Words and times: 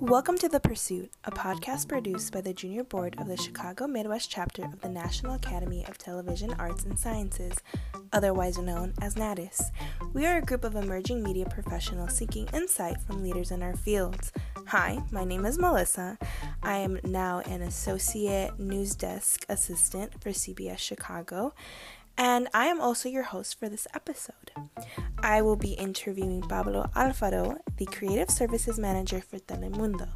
Welcome 0.00 0.38
to 0.38 0.48
The 0.48 0.58
Pursuit, 0.58 1.10
a 1.24 1.30
podcast 1.30 1.86
produced 1.86 2.32
by 2.32 2.40
the 2.40 2.54
Junior 2.54 2.82
Board 2.82 3.14
of 3.18 3.26
the 3.26 3.36
Chicago 3.36 3.86
Midwest 3.86 4.30
chapter 4.30 4.64
of 4.64 4.80
the 4.80 4.88
National 4.88 5.34
Academy 5.34 5.84
of 5.86 5.98
Television 5.98 6.54
Arts 6.58 6.84
and 6.84 6.98
Sciences, 6.98 7.58
otherwise 8.10 8.56
known 8.56 8.94
as 9.02 9.16
NATIS. 9.16 9.70
We 10.14 10.24
are 10.24 10.38
a 10.38 10.42
group 10.42 10.64
of 10.64 10.76
emerging 10.76 11.22
media 11.22 11.44
professionals 11.44 12.16
seeking 12.16 12.48
insight 12.54 13.02
from 13.02 13.22
leaders 13.22 13.50
in 13.50 13.62
our 13.62 13.76
fields. 13.76 14.32
Hi, 14.68 14.98
my 15.10 15.24
name 15.24 15.44
is 15.44 15.58
Melissa. 15.58 16.16
I 16.62 16.78
am 16.78 16.98
now 17.04 17.40
an 17.40 17.60
associate 17.60 18.58
news 18.58 18.94
desk 18.94 19.44
assistant 19.50 20.22
for 20.22 20.30
CBS 20.30 20.78
Chicago, 20.78 21.52
and 22.16 22.48
I 22.54 22.66
am 22.66 22.80
also 22.80 23.08
your 23.10 23.24
host 23.24 23.58
for 23.58 23.68
this 23.68 23.86
episode. 23.94 24.52
I 25.22 25.42
will 25.42 25.56
be 25.56 25.72
interviewing 25.72 26.42
Pablo 26.42 26.90
Alfaro, 26.96 27.58
the 27.76 27.86
Creative 27.86 28.30
Services 28.30 28.78
Manager 28.78 29.20
for 29.20 29.38
Telemundo. 29.38 30.08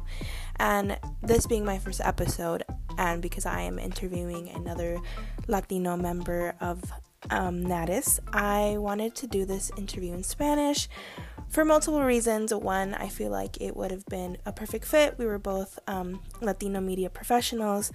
And 0.57 0.97
this 1.21 1.45
being 1.47 1.65
my 1.65 1.77
first 1.77 2.01
episode, 2.01 2.63
and 2.97 3.21
because 3.21 3.45
I 3.45 3.61
am 3.61 3.77
interviewing 3.79 4.49
another 4.49 4.99
Latino 5.47 5.95
member 5.95 6.55
of 6.59 6.83
um, 7.29 7.63
Natis, 7.65 8.19
I 8.33 8.77
wanted 8.77 9.15
to 9.15 9.27
do 9.27 9.45
this 9.45 9.71
interview 9.77 10.13
in 10.13 10.23
Spanish 10.23 10.87
for 11.55 11.63
multiple 11.63 12.03
reasons. 12.03 12.53
One, 12.53 12.93
I 12.95 13.07
feel 13.07 13.31
like 13.31 13.61
it 13.61 13.77
would 13.77 13.89
have 13.89 14.05
been 14.07 14.37
a 14.45 14.51
perfect 14.51 14.83
fit. 14.83 15.17
We 15.17 15.25
were 15.25 15.39
both 15.39 15.79
um, 15.87 16.19
Latino 16.41 16.81
media 16.81 17.09
professionals, 17.09 17.93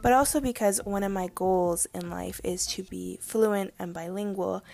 but 0.00 0.14
also 0.14 0.40
because 0.40 0.80
one 0.86 1.02
of 1.02 1.12
my 1.12 1.28
goals 1.34 1.86
in 1.92 2.08
life 2.08 2.40
is 2.42 2.64
to 2.68 2.82
be 2.84 3.18
fluent 3.20 3.74
and 3.78 3.92
bilingual. 3.92 4.64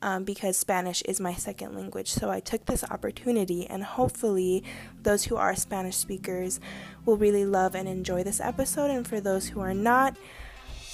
Um, 0.00 0.22
because 0.22 0.56
Spanish 0.56 1.02
is 1.02 1.18
my 1.18 1.34
second 1.34 1.74
language. 1.74 2.08
So 2.08 2.30
I 2.30 2.38
took 2.38 2.66
this 2.66 2.84
opportunity, 2.84 3.66
and 3.66 3.82
hopefully, 3.82 4.62
those 5.02 5.24
who 5.24 5.34
are 5.34 5.56
Spanish 5.56 5.96
speakers 5.96 6.60
will 7.04 7.16
really 7.16 7.44
love 7.44 7.74
and 7.74 7.88
enjoy 7.88 8.22
this 8.22 8.40
episode. 8.40 8.92
And 8.92 9.08
for 9.08 9.20
those 9.20 9.48
who 9.48 9.58
are 9.58 9.74
not, 9.74 10.16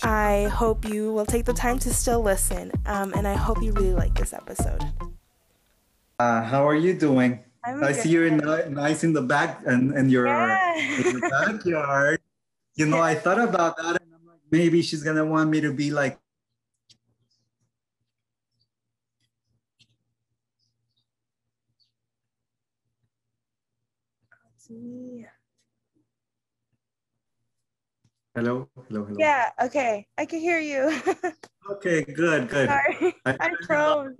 I 0.02 0.44
hope 0.44 0.86
you 0.88 1.12
will 1.12 1.26
take 1.26 1.44
the 1.44 1.52
time 1.52 1.78
to 1.80 1.92
still 1.92 2.22
listen. 2.22 2.72
Um, 2.86 3.12
and 3.12 3.28
I 3.28 3.34
hope 3.34 3.62
you 3.62 3.72
really 3.72 3.92
like 3.92 4.14
this 4.14 4.32
episode. 4.32 4.82
Uh, 6.18 6.42
how 6.42 6.66
are 6.66 6.74
you 6.76 6.94
doing? 6.94 7.42
I'm 7.64 7.82
I 7.82 7.92
see 7.92 8.10
you're 8.10 8.30
ni- 8.30 8.70
nice 8.70 9.02
in 9.02 9.12
the 9.12 9.22
back 9.22 9.62
and, 9.66 9.92
and 9.94 10.10
your, 10.10 10.26
Yeah. 10.26 11.00
in 11.00 11.10
your 11.18 11.30
backyard. 11.30 12.20
You 12.76 12.86
know, 12.86 13.00
I 13.00 13.14
thought 13.14 13.40
about 13.40 13.76
that 13.78 13.98
and 14.00 14.14
I'm 14.14 14.26
like, 14.26 14.40
maybe 14.50 14.82
she's 14.82 15.02
gonna 15.02 15.24
want 15.24 15.50
me 15.50 15.60
to 15.60 15.72
be 15.72 15.90
like, 15.90 16.18
me. 24.70 25.26
hello, 28.34 28.68
hello, 28.88 29.04
hello. 29.04 29.16
Yeah, 29.18 29.50
okay. 29.60 30.06
I 30.16 30.26
can 30.26 30.40
hear 30.40 30.60
you. 30.60 30.94
Okay, 31.64 32.04
good, 32.04 32.50
good. 32.50 32.68
Sorry. 32.68 33.14
I- 33.24 33.36
I 33.40 33.50
froze. 33.66 34.12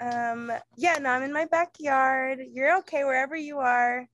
Um, 0.00 0.52
yeah, 0.76 0.98
no, 0.98 1.10
I'm 1.10 1.22
in 1.22 1.32
my 1.32 1.46
backyard. 1.46 2.40
You're 2.52 2.76
okay 2.78 3.04
wherever 3.04 3.36
you 3.36 3.58
are. 3.58 4.08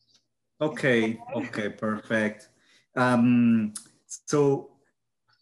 okay, 0.60 1.18
okay, 1.34 1.70
perfect. 1.70 2.50
Um, 2.94 3.72
so, 4.06 4.76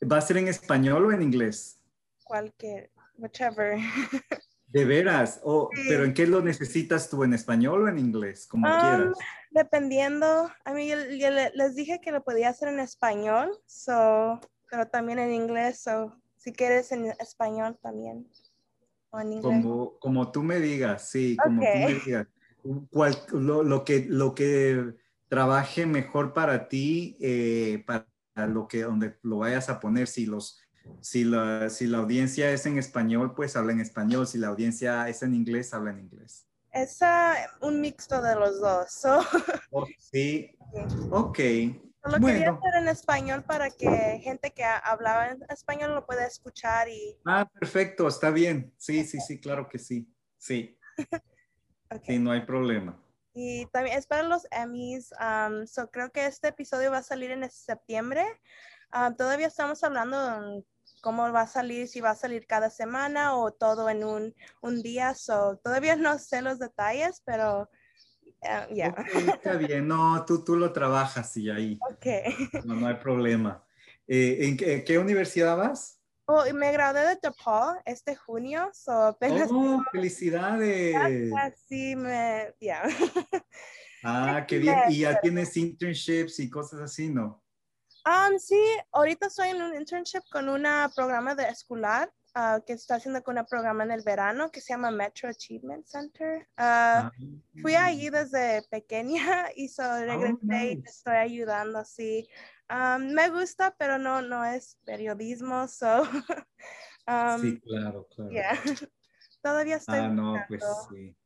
¿va 0.02 0.18
a 0.18 0.20
ser 0.20 0.36
en 0.38 0.48
español 0.48 1.06
o 1.06 1.12
en 1.12 1.22
inglés? 1.22 1.80
Cualquier, 2.24 2.90
whichever. 3.16 3.78
De 4.70 4.84
veras, 4.84 5.40
oh, 5.44 5.70
Sí. 5.74 5.86
pero 5.88 6.04
¿en 6.04 6.12
qué 6.12 6.26
lo 6.26 6.42
necesitas 6.42 7.08
tú? 7.08 7.24
¿En 7.24 7.32
español 7.32 7.84
o 7.84 7.88
en 7.88 7.98
inglés? 7.98 8.46
Como 8.46 8.68
Um, 8.68 8.78
quieras. 8.78 9.18
Dependiendo, 9.50 10.52
a 10.62 10.72
mí 10.74 10.88
yo, 10.88 10.96
yo 11.08 11.30
le- 11.30 11.50
les 11.54 11.74
dije 11.74 12.00
que 12.02 12.12
lo 12.12 12.22
podía 12.22 12.50
hacer 12.50 12.68
en 12.68 12.78
español, 12.78 13.50
so, 13.66 14.38
pero 14.70 14.86
también 14.86 15.18
en 15.20 15.32
inglés, 15.32 15.80
so, 15.80 16.14
si 16.38 16.52
quieres 16.52 16.92
en 16.92 17.06
español 17.18 17.78
también. 17.82 18.28
O 19.10 19.20
en 19.20 19.32
inglés. 19.32 19.42
Como, 19.42 19.98
como 19.98 20.32
tú 20.32 20.42
me 20.42 20.60
digas, 20.60 21.08
sí, 21.10 21.36
como 21.36 21.62
tú 21.62 21.78
me 21.78 21.94
digas. 21.94 22.26
Cual- 22.90 23.18
lo, 23.32 23.62
lo 23.62 23.84
que, 23.84 24.06
lo 24.08 24.34
que 24.34 24.94
trabaje 25.28 25.86
mejor 25.86 26.32
para 26.32 26.68
ti, 26.68 27.16
eh, 27.20 27.84
para 27.86 28.06
lo 28.46 28.68
que, 28.68 28.82
donde 28.82 29.16
lo 29.22 29.38
vayas 29.38 29.68
a 29.68 29.80
poner, 29.80 30.06
si 30.06 30.26
los, 30.26 30.60
si 31.00 31.24
la, 31.24 31.70
si 31.70 31.86
la 31.86 31.98
audiencia 31.98 32.50
es 32.52 32.66
en 32.66 32.78
español, 32.78 33.34
pues 33.34 33.56
habla 33.56 33.72
en 33.72 33.80
español, 33.80 34.26
si 34.26 34.38
la 34.38 34.48
audiencia 34.48 35.08
es 35.08 35.22
en 35.22 35.34
inglés, 35.34 35.72
habla 35.74 35.90
en 35.92 36.00
inglés. 36.00 36.46
Es 36.72 36.98
ah, 37.00 37.34
un 37.62 37.80
mixto 37.80 38.20
de 38.20 38.34
los 38.34 38.60
dos, 38.60 38.92
so, 38.92 39.20
Oh, 39.70 39.86
sí, 39.98 40.50
ok. 41.10 41.38
Quería 42.02 42.18
Bueno. 42.20 42.58
hacer 42.58 42.82
en 42.82 42.88
español 42.88 43.44
para 43.44 43.70
que 43.70 44.20
gente 44.22 44.52
que 44.52 44.64
ha- 44.64 44.78
hablaba 44.78 45.28
en 45.28 45.42
español 45.50 45.94
lo 45.94 46.06
pueda 46.06 46.26
escuchar 46.26 46.88
y... 46.88 47.18
Ah, 47.26 47.48
perfecto, 47.52 48.06
está 48.08 48.30
bien. 48.30 48.72
Sí, 48.78 49.04
sí, 49.04 49.20
sí, 49.20 49.40
claro 49.40 49.68
que 49.68 49.78
sí. 49.78 50.08
Sí, 50.38 50.78
ok. 51.90 52.02
sí, 52.04 52.18
no 52.18 52.30
hay 52.30 52.42
problema. 52.46 53.02
Y 53.34 53.66
también 53.66 53.98
es 53.98 54.06
para 54.06 54.22
los 54.22 54.46
Emmys. 54.50 55.12
um, 55.20 55.66
so 55.66 55.90
creo 55.90 56.10
que 56.10 56.26
este 56.26 56.48
episodio 56.48 56.90
va 56.90 56.98
a 56.98 57.02
salir 57.02 57.30
en 57.30 57.48
septiembre. 57.50 58.24
Um, 58.92 59.14
todavía 59.14 59.48
estamos 59.48 59.82
hablando 59.84 60.18
de 60.18 60.64
cómo 61.02 61.30
va 61.30 61.42
a 61.42 61.46
salir, 61.46 61.88
si 61.88 62.00
va 62.00 62.10
a 62.10 62.16
salir 62.16 62.46
cada 62.46 62.70
semana 62.70 63.36
o 63.36 63.52
todo 63.52 63.90
en 63.90 64.02
un, 64.04 64.34
un 64.62 64.82
día. 64.82 65.14
So 65.14 65.58
todavía 65.62 65.96
no 65.96 66.18
sé 66.18 66.40
los 66.42 66.58
detalles, 66.58 67.22
pero 67.24 67.68
uh. 68.42 68.88
Ok, 68.90 69.34
está 69.34 69.54
bien, 69.54 69.88
no, 69.88 70.24
tú, 70.24 70.44
tú 70.44 70.56
lo 70.56 70.72
trabajas 70.72 71.36
y 71.36 71.50
ahí. 71.50 71.78
Ok. 71.90 72.06
No, 72.64 72.74
no 72.74 72.86
hay 72.86 72.96
problema. 72.96 73.64
Eh, 74.06 74.38
¿En 74.46 74.56
qué, 74.56 74.84
qué 74.84 74.98
universidad 74.98 75.56
vas? 75.56 76.00
Oh, 76.26 76.44
me 76.52 76.70
gradué 76.72 77.00
de 77.00 77.18
DePaul 77.22 77.78
este 77.86 78.14
junio. 78.14 78.70
So 78.74 78.92
apenas 79.08 79.48
¡Oh, 79.50 79.82
felicidades! 79.90 80.94
así 81.36 81.96
me... 81.96 82.54
Ya. 82.60 82.82
Ah, 84.04 84.44
qué 84.46 84.58
bien. 84.58 84.78
¿Y 84.90 85.00
ya 85.00 85.20
tienes 85.20 85.56
internships 85.56 86.38
y 86.38 86.48
cosas 86.48 86.80
así, 86.80 87.08
no? 87.08 87.42
Um, 88.06 88.38
sí, 88.38 88.56
ahorita 88.92 89.26
estoy 89.26 89.48
en 89.48 89.60
un 89.60 89.74
internship 89.74 90.22
con 90.30 90.48
un 90.48 90.64
programa 90.94 91.34
de 91.34 91.48
escolar 91.48 92.08
ah, 92.34 92.60
que 92.66 92.72
está 92.74 92.96
haciendo 92.96 93.22
con 93.22 93.38
un 93.38 93.46
programa 93.46 93.84
en 93.84 93.90
el 93.90 94.02
verano 94.02 94.50
que 94.50 94.60
se 94.60 94.72
llama 94.72 94.90
Metro 94.90 95.28
Achievement 95.28 95.86
Center. 95.86 96.48
Ah, 96.56 97.10
Fui 97.60 97.74
allí 97.74 98.10
desde 98.10 98.62
pequeña 98.70 99.48
y 99.56 99.68
so 99.68 99.82
regresé 100.04 100.36
y 100.42 100.46
nice. 100.46 100.82
te 100.82 100.88
estoy 100.90 101.16
ayudando 101.16 101.78
así. 101.78 102.28
Um, 102.70 103.12
me 103.14 103.30
gusta, 103.30 103.74
pero 103.78 103.98
no, 103.98 104.20
no 104.22 104.44
es 104.44 104.78
periodismo, 104.84 105.66
so 105.68 106.02
um, 107.06 107.40
Sí, 107.40 107.60
claro, 107.60 108.06
claro. 108.14 108.30
yeah. 108.30 108.52
Todavía 109.42 109.76
estoy 109.76 110.00
Ah, 110.00 110.08
no, 110.08 110.34
pues 110.48 110.60
buscando. 110.60 110.88
sí. 110.90 111.16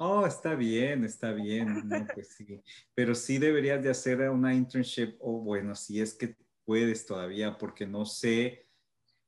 Oh, 0.00 0.26
está 0.26 0.54
bien, 0.56 1.04
está 1.04 1.30
bien. 1.32 1.88
No, 1.88 2.04
pues 2.12 2.34
sí. 2.36 2.60
Pero 2.94 3.14
sí 3.14 3.38
deberías 3.38 3.80
de 3.82 3.90
hacer 3.90 4.28
una 4.28 4.52
internship, 4.52 5.16
o 5.20 5.38
bueno, 5.40 5.74
si 5.76 6.00
es 6.00 6.14
que 6.14 6.36
puedes 6.64 7.06
todavía, 7.06 7.56
porque 7.56 7.86
no 7.86 8.04
sé, 8.04 8.63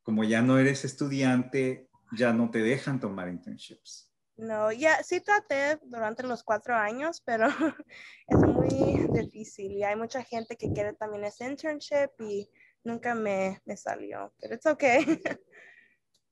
como 0.07 0.23
ya 0.23 0.41
no 0.41 0.57
eres 0.57 0.85
estudiante, 0.85 1.91
ya 2.13 2.33
no 2.33 2.49
te 2.49 2.61
dejan 2.61 3.01
tomar 3.01 3.29
internships. 3.29 4.09
No, 4.37 4.71
ya 4.71 5.03
sí 5.03 5.21
traté 5.21 5.81
durante 5.83 6.23
los 6.23 6.45
cuatro 6.45 6.77
años, 6.77 7.21
pero 7.27 7.49
es 8.29 8.39
muy 8.39 9.09
difícil 9.13 9.73
y 9.73 9.83
hay 9.83 9.97
mucha 9.97 10.23
gente 10.23 10.57
que 10.57 10.73
quiere 10.73 10.93
también 10.93 11.25
ese 11.25 11.47
internship 11.47 12.11
y 12.21 12.49
nunca 12.85 13.17
me, 13.17 13.61
me 13.65 13.77
salió, 13.77 14.33
pero 14.41 14.55
it's 14.55 14.67
okay. 14.67 15.05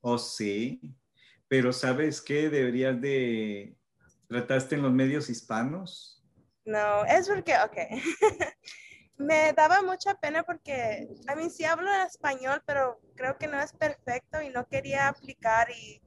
Oh, 0.07 0.19
sí. 0.19 0.95
Pero 1.49 1.73
¿sabes 1.73 2.21
qué? 2.21 2.51
Deberías 2.51 3.01
de... 3.01 3.75
¿Trataste 4.29 4.75
en 4.75 4.83
los 4.83 4.93
medios 4.93 5.31
hispanos? 5.31 6.23
No, 6.67 7.07
es 7.07 7.27
porque, 7.27 7.55
ok. 7.55 7.77
Me 9.17 9.53
daba 9.53 9.83
mucha 9.83 10.15
pena 10.15 10.43
porque 10.43 11.09
a 11.29 11.35
mí 11.37 11.49
sí 11.51 11.65
hablo 11.65 11.91
español, 12.07 12.63
pero 12.67 13.01
creo 13.15 13.39
que 13.39 13.47
no 13.47 13.61
es 13.61 13.73
perfecto 13.73 14.43
y 14.43 14.51
no 14.51 14.67
quería 14.67 15.09
aplicar 15.09 15.69
y 15.71 16.01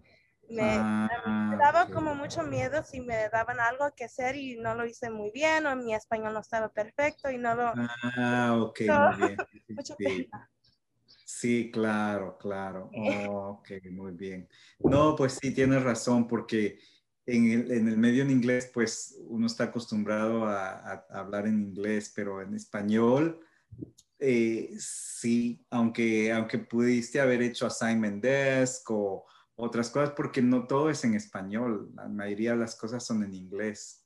me, 0.50 0.80
Ah, 0.80 1.08
me 1.50 1.58
daba 1.58 1.84
ok. 1.86 1.94
como 1.94 2.16
mucho 2.16 2.44
miedo 2.44 2.84
si 2.84 3.00
me 3.02 3.30
daban 3.30 3.60
algo 3.60 3.90
que 3.96 4.06
hacer 4.06 4.36
y 4.36 4.58
no 4.58 4.76
lo 4.76 4.86
hice 4.86 5.10
muy 5.10 5.32
bien 5.32 5.66
o 5.66 5.76
mi 5.76 5.94
español 5.96 6.34
no 6.34 6.42
estaba 6.42 6.70
perfecto 6.70 7.30
y 7.32 7.38
no 7.38 7.56
lo... 7.56 7.74
Ah, 7.76 8.58
ok, 8.62 8.82
No. 8.88 9.10
muy 9.10 9.16
bien. 9.16 9.38
Sí, 9.68 9.76
Mucha 9.76 9.96
sí. 9.98 10.30
pena. 10.30 10.50
Sí, 11.26 11.72
claro, 11.72 12.38
claro. 12.38 12.90
Oh, 12.96 13.50
ok, 13.60 13.72
muy 13.92 14.14
bien. 14.14 14.48
No, 14.86 15.16
pues 15.16 15.34
sí, 15.42 15.54
tienes 15.54 15.84
razón, 15.84 16.28
porque 16.28 16.80
en 17.28 17.52
el, 17.52 17.72
en 17.72 17.88
el 17.88 17.98
medio 17.98 18.24
en 18.24 18.32
inglés, 18.32 18.72
pues 18.74 19.20
uno 19.28 19.46
está 19.46 19.66
acostumbrado 19.66 20.46
a, 20.46 20.70
a 20.70 21.06
hablar 21.12 21.46
en 21.46 21.62
inglés, 21.62 22.12
pero 22.16 22.42
en 22.42 22.56
español, 22.56 23.40
eh, 24.20 24.76
sí, 24.80 25.64
aunque, 25.70 26.32
aunque 26.32 26.58
pudiste 26.58 27.22
haber 27.22 27.42
hecho 27.44 27.68
assignment 27.68 28.24
desk 28.24 28.90
o, 28.90 29.26
otras 29.60 29.90
cosas 29.90 30.12
porque 30.12 30.40
no 30.40 30.68
todo 30.68 30.92
es 30.92 31.04
en 31.04 31.16
español, 31.16 31.90
la 31.96 32.08
mayoría 32.08 32.52
de 32.52 32.58
las 32.58 32.76
cosas 32.76 33.04
son 33.04 33.24
en 33.24 33.34
inglés. 33.34 34.04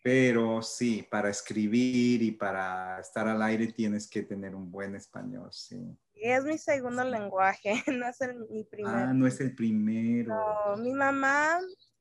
Pero 0.00 0.62
sí, 0.62 1.06
para 1.10 1.28
escribir 1.28 2.22
y 2.22 2.30
para 2.32 3.00
estar 3.00 3.26
al 3.26 3.42
aire 3.42 3.72
tienes 3.72 4.08
que 4.08 4.22
tener 4.22 4.54
un 4.54 4.70
buen 4.70 4.94
español, 4.94 5.48
sí. 5.52 5.96
Es 6.14 6.44
mi 6.44 6.56
segundo 6.56 7.02
lenguaje, 7.02 7.74
no 7.92 8.08
es 8.08 8.18
mi 8.48 8.62
primero. 8.62 8.96
Ah, 8.96 9.12
no 9.12 9.26
es 9.26 9.40
el 9.40 9.56
primero. 9.56 10.34
No, 10.34 10.76
mi 10.76 10.92
mamá 10.92 11.58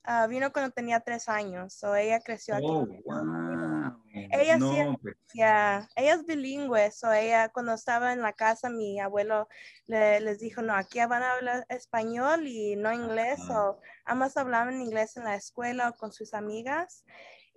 uh, 0.07 0.27
vino 0.27 0.51
cuando 0.51 0.71
tenía 0.71 0.99
tres 0.99 1.29
años, 1.29 1.83
o 1.83 1.95
ella 1.95 2.19
creció 2.19 2.55
aquí. 2.55 2.67
Oh, 2.67 2.85
wow. 3.05 4.01
Ella 4.31 4.57
no, 4.57 4.67
sí, 4.67 4.97
pues, 5.01 5.15
ya, 5.33 5.87
ella 5.95 6.13
es 6.15 6.25
bilingüe, 6.25 6.91
so 6.91 7.11
ella 7.11 7.49
cuando 7.49 7.73
estaba 7.73 8.11
en 8.13 8.21
la 8.21 8.33
casa, 8.33 8.69
mi 8.69 8.99
abuelo 8.99 9.47
le- 9.87 10.19
les 10.19 10.39
dijo, 10.39 10.61
no, 10.61 10.73
aquí 10.73 10.99
van 10.99 11.23
a 11.23 11.33
hablar 11.33 11.65
español 11.69 12.45
y 12.47 12.75
no 12.75 12.91
inglés, 12.93 13.39
Ajá. 13.49 13.69
o 13.71 13.79
ambas 14.05 14.35
hablaban 14.37 14.81
inglés 14.81 15.15
en 15.17 15.23
la 15.23 15.35
escuela 15.35 15.89
o 15.89 15.93
con 15.93 16.11
sus 16.11 16.33
amigas. 16.33 17.05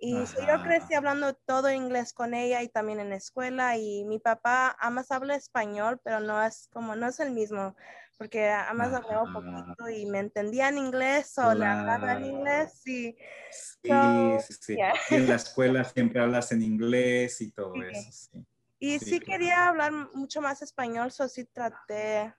Y 0.07 0.27
so 0.27 0.39
yo 0.47 0.61
crecí 0.61 0.93
hablando 0.93 1.33
todo 1.33 1.71
inglés 1.71 2.13
con 2.13 2.35
ella 2.35 2.61
y 2.61 2.69
también 2.69 2.99
en 2.99 3.09
la 3.09 3.15
escuela 3.15 3.75
y 3.75 4.05
mi 4.05 4.19
papá 4.19 4.77
ambas 4.79 5.09
habla 5.09 5.35
español, 5.35 5.99
pero 6.03 6.19
no 6.19 6.43
es 6.43 6.69
como, 6.71 6.95
no 6.95 7.07
es 7.07 7.19
el 7.19 7.31
mismo, 7.31 7.75
porque 8.19 8.49
hablaba 8.51 8.99
Ajá. 8.99 9.33
poquito 9.33 9.89
y 9.89 10.05
me 10.05 10.19
entendía 10.19 10.69
en 10.69 10.77
inglés 10.77 11.35
o 11.39 11.55
le 11.55 11.65
hablaba 11.65 12.13
en 12.13 12.25
inglés 12.25 12.85
y 12.85 13.17
Sí, 13.49 13.89
So, 13.89 14.45
sí, 14.47 14.53
sí. 14.61 14.75
yeah. 14.75 14.93
Y 15.09 15.15
en 15.15 15.27
la 15.29 15.35
escuela 15.35 15.83
siempre 15.95 16.21
hablas 16.21 16.51
en 16.51 16.61
inglés 16.61 17.41
y 17.41 17.51
todo 17.51 17.73
Sí. 17.73 17.87
eso, 17.89 18.11
sí. 18.11 18.45
Y 18.77 18.99
Sí, 18.99 19.05
sí, 19.05 19.19
claro. 19.19 19.39
quería 19.39 19.67
hablar 19.69 19.91
mucho 20.13 20.39
más 20.41 20.61
español, 20.61 21.09
so 21.11 21.27
sí 21.27 21.45
traté, 21.45 22.35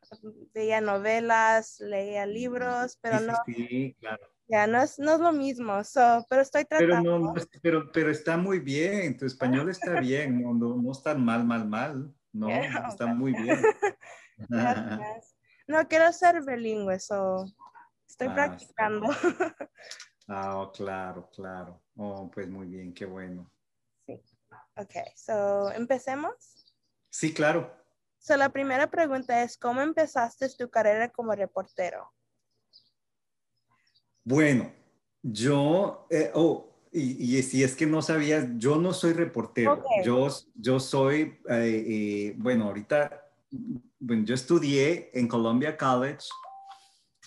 veía 0.54 0.80
novelas, 0.80 1.80
leía 1.80 2.26
libros, 2.26 2.96
pero 3.00 3.18
no, 3.20 3.34
sí, 3.44 3.96
claro. 3.98 4.35
Ya 4.48 4.66
no 4.66 4.80
es, 4.82 4.98
no 4.98 5.14
es 5.14 5.20
lo 5.20 5.32
mismo, 5.32 5.82
so, 5.84 6.24
pero 6.28 6.42
estoy 6.42 6.64
Pero 6.64 6.88
tratando. 6.88 7.18
no, 7.18 7.18
no 7.18 7.36
es- 7.36 7.48
pero, 7.62 7.90
pero 7.92 8.10
está 8.10 8.36
muy 8.36 8.58
bien, 8.60 9.16
tu 9.16 9.26
español 9.26 9.68
está 9.70 9.94
bien, 10.00 10.42
no, 10.42 10.54
no, 10.54 10.76
no 10.76 10.92
está 10.92 11.14
mal, 11.14 11.44
mal, 11.44 11.66
mal, 11.68 12.14
no, 12.32 12.48
Yeah. 12.48 12.86
está 12.88 13.06
muy 13.06 13.32
bien. 13.32 13.62
Gracias. 14.38 15.36
No, 15.66 15.86
quiero 15.88 16.12
ser 16.12 16.42
bilingüe, 16.44 16.98
so 17.00 17.46
estoy 18.08 18.28
Ah, 18.28 18.34
practicando. 18.34 19.06
Ah, 20.28 20.58
oh, 20.58 20.72
claro, 20.72 21.30
claro. 21.30 21.80
Oh, 21.94 22.28
pues 22.28 22.48
muy 22.48 22.66
bien, 22.66 22.92
qué 22.92 23.04
bueno. 23.06 23.48
ok, 24.08 24.92
so 25.14 25.70
empecemos. 25.70 26.74
Sí, 27.10 27.32
claro. 27.32 27.72
So 28.18 28.36
la 28.36 28.48
primera 28.48 28.90
pregunta 28.90 29.44
es, 29.44 29.56
¿cómo 29.56 29.82
empezaste 29.82 30.48
tu 30.58 30.68
carrera 30.68 31.10
como 31.10 31.32
reportero? 31.32 32.12
Bueno, 34.28 34.72
yo, 35.22 36.04
eh, 36.10 36.32
oh, 36.34 36.68
y, 36.90 37.36
y 37.38 37.42
si 37.44 37.62
es 37.62 37.76
que 37.76 37.86
no 37.86 38.02
sabías, 38.02 38.48
yo 38.58 38.74
no 38.76 38.92
soy 38.92 39.12
reportero. 39.12 39.84
Yo, 40.04 40.28
yo 40.56 40.80
soy, 40.80 41.38
eh, 41.48 41.84
eh, 41.86 42.34
bueno, 42.36 42.64
ahorita, 42.64 43.22
bueno, 44.00 44.24
yo 44.24 44.34
estudié 44.34 45.10
en 45.14 45.28
Columbia 45.28 45.76
College. 45.76 46.26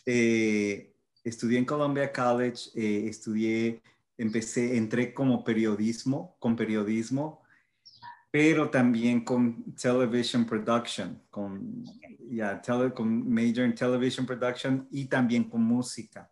eh, 0.06 0.94
estudié 1.24 1.60
en 1.60 1.66
Columbia 1.66 2.12
College, 2.12 2.70
eh, 2.76 3.08
estudié, 3.08 3.82
empecé, 4.18 4.76
entré 4.76 5.14
como 5.14 5.42
periodismo, 5.44 6.36
con 6.40 6.56
periodismo, 6.58 7.44
pero 8.32 8.70
también 8.70 9.24
con 9.24 9.74
television 9.76 10.46
production, 10.46 11.22
con, 11.30 11.82
ya, 12.30 12.62
tele- 12.62 12.94
con 12.94 13.30
major 13.32 13.64
en 13.64 13.74
television 13.74 14.26
production 14.26 14.86
y 14.92 15.06
también 15.06 15.46
con 15.46 15.62
música. 15.64 16.30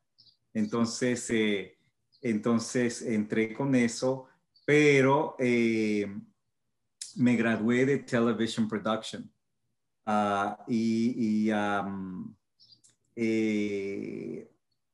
Entonces, 0.54 1.30
eh, 1.30 1.78
entonces 2.22 3.02
entré 3.02 3.54
con 3.54 3.76
eso, 3.76 4.28
pero 4.66 5.36
eh, 5.40 6.08
me 7.16 7.36
gradué 7.36 7.86
de 7.86 8.00
television 8.00 8.68
production. 8.68 9.32
Ah, 10.06 10.64
y 10.68 11.50
eh, 13.16 14.50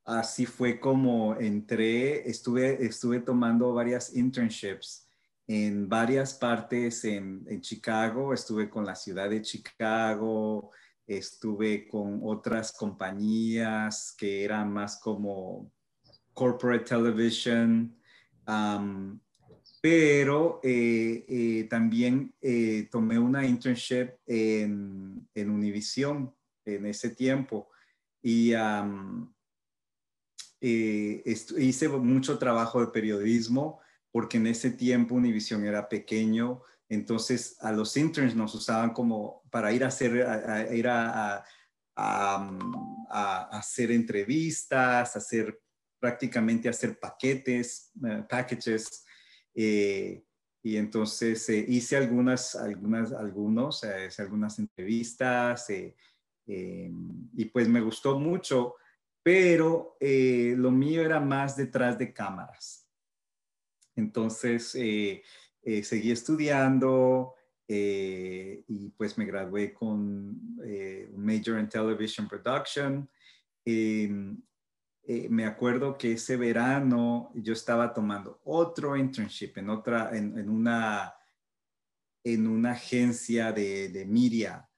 así 0.06 0.46
fue 0.46 0.80
como 0.80 1.36
entré, 1.36 2.28
estuve, 2.30 2.84
estuve 2.86 3.20
tomando 3.20 3.74
varias 3.74 4.16
internships 4.16 5.08
en 5.46 5.88
varias 5.90 6.34
partes 6.34 7.04
en 7.04 7.62
Chicago, 7.62 8.34
estuve 8.34 8.70
con 8.70 8.86
la 8.86 8.96
ciudad 8.96 9.30
de 9.30 9.42
Chicago, 9.42 10.72
estuve 11.18 11.88
con 11.88 12.22
otras 12.24 12.72
compañías 12.72 14.16
que 14.18 14.44
eran 14.44 14.72
más 14.72 15.00
como 15.00 15.72
corporate 16.34 16.86
television, 16.86 17.96
pero 19.82 20.60
eh, 20.64 21.26
eh, 21.28 21.68
también 21.70 22.34
eh, 22.42 22.88
tomé 22.90 23.20
una 23.20 23.46
internship 23.46 24.12
en, 24.26 25.28
Univision 25.36 26.34
en 26.66 26.86
ese 26.86 27.10
tiempo 27.10 27.70
y 28.22 28.54
hice 30.62 31.90
mucho 31.90 32.38
trabajo 32.38 32.80
de 32.80 32.88
periodismo 32.88 33.82
porque 34.10 34.38
en 34.38 34.48
ese 34.48 34.72
tiempo 34.72 35.16
Univision 35.16 35.66
era 35.66 35.90
pequeño, 35.90 36.62
entonces 36.90 37.58
a 37.62 37.72
los 37.72 37.96
interns 37.98 38.36
nos 38.36 38.54
usaban 38.56 38.92
como 38.92 39.44
para 39.50 39.72
ir 39.72 39.84
a 39.84 39.88
hacer, 39.88 40.26
ir 40.74 40.88
a, 40.88 41.44
a- 41.96 43.50
hacer 43.52 43.92
entrevistas, 43.92 45.16
hacer 45.16 45.60
prácticamente 46.00 46.68
hacer 46.68 47.00
paquetes, 47.00 47.92
eh, 48.06 48.24
packages, 48.30 49.06
eh, 49.56 50.24
y 50.62 50.78
entonces 50.78 51.48
eh, 51.50 51.66
hice 51.68 51.96
algunas, 51.96 52.56
algunos, 52.56 53.84
hice 54.08 54.22
algunas 54.22 54.60
entrevistas, 54.60 55.68
y 56.46 57.46
pues 57.46 57.70
me 57.70 57.80
gustó 57.80 58.20
mucho, 58.20 58.76
pero 59.22 59.96
lo 60.02 60.72
mío 60.72 61.02
era 61.04 61.22
más 61.22 61.56
detrás 61.56 61.98
de 61.98 62.12
cámaras. 62.14 62.86
Entonces, 63.96 64.76
eh, 65.64 65.84
seguí 65.84 66.12
estudiando 66.12 67.34
eh, 67.68 68.64
y 68.68 68.90
pues 68.90 69.18
me 69.18 69.26
gradué 69.26 69.74
con 69.74 70.58
eh, 70.66 71.10
un 71.12 71.26
major 71.26 71.58
en 71.60 71.70
television 71.70 72.28
production. 72.28 73.10
Eh, 73.66 74.12
eh, 75.06 75.28
me 75.30 75.46
acuerdo 75.46 75.98
que 75.98 76.14
ese 76.14 76.38
verano 76.38 77.32
yo 77.36 77.52
estaba 77.52 77.94
tomando 77.94 78.40
otro 78.46 78.96
internship 78.96 79.58
en 79.58 79.70
otra, 79.70 80.16
en, 80.16 80.38
en 80.38 80.50
una, 80.50 81.14
en 82.24 82.48
una 82.48 82.72
agencia 82.72 83.52
de, 83.52 83.90
de 83.90 84.06
media 84.06 84.70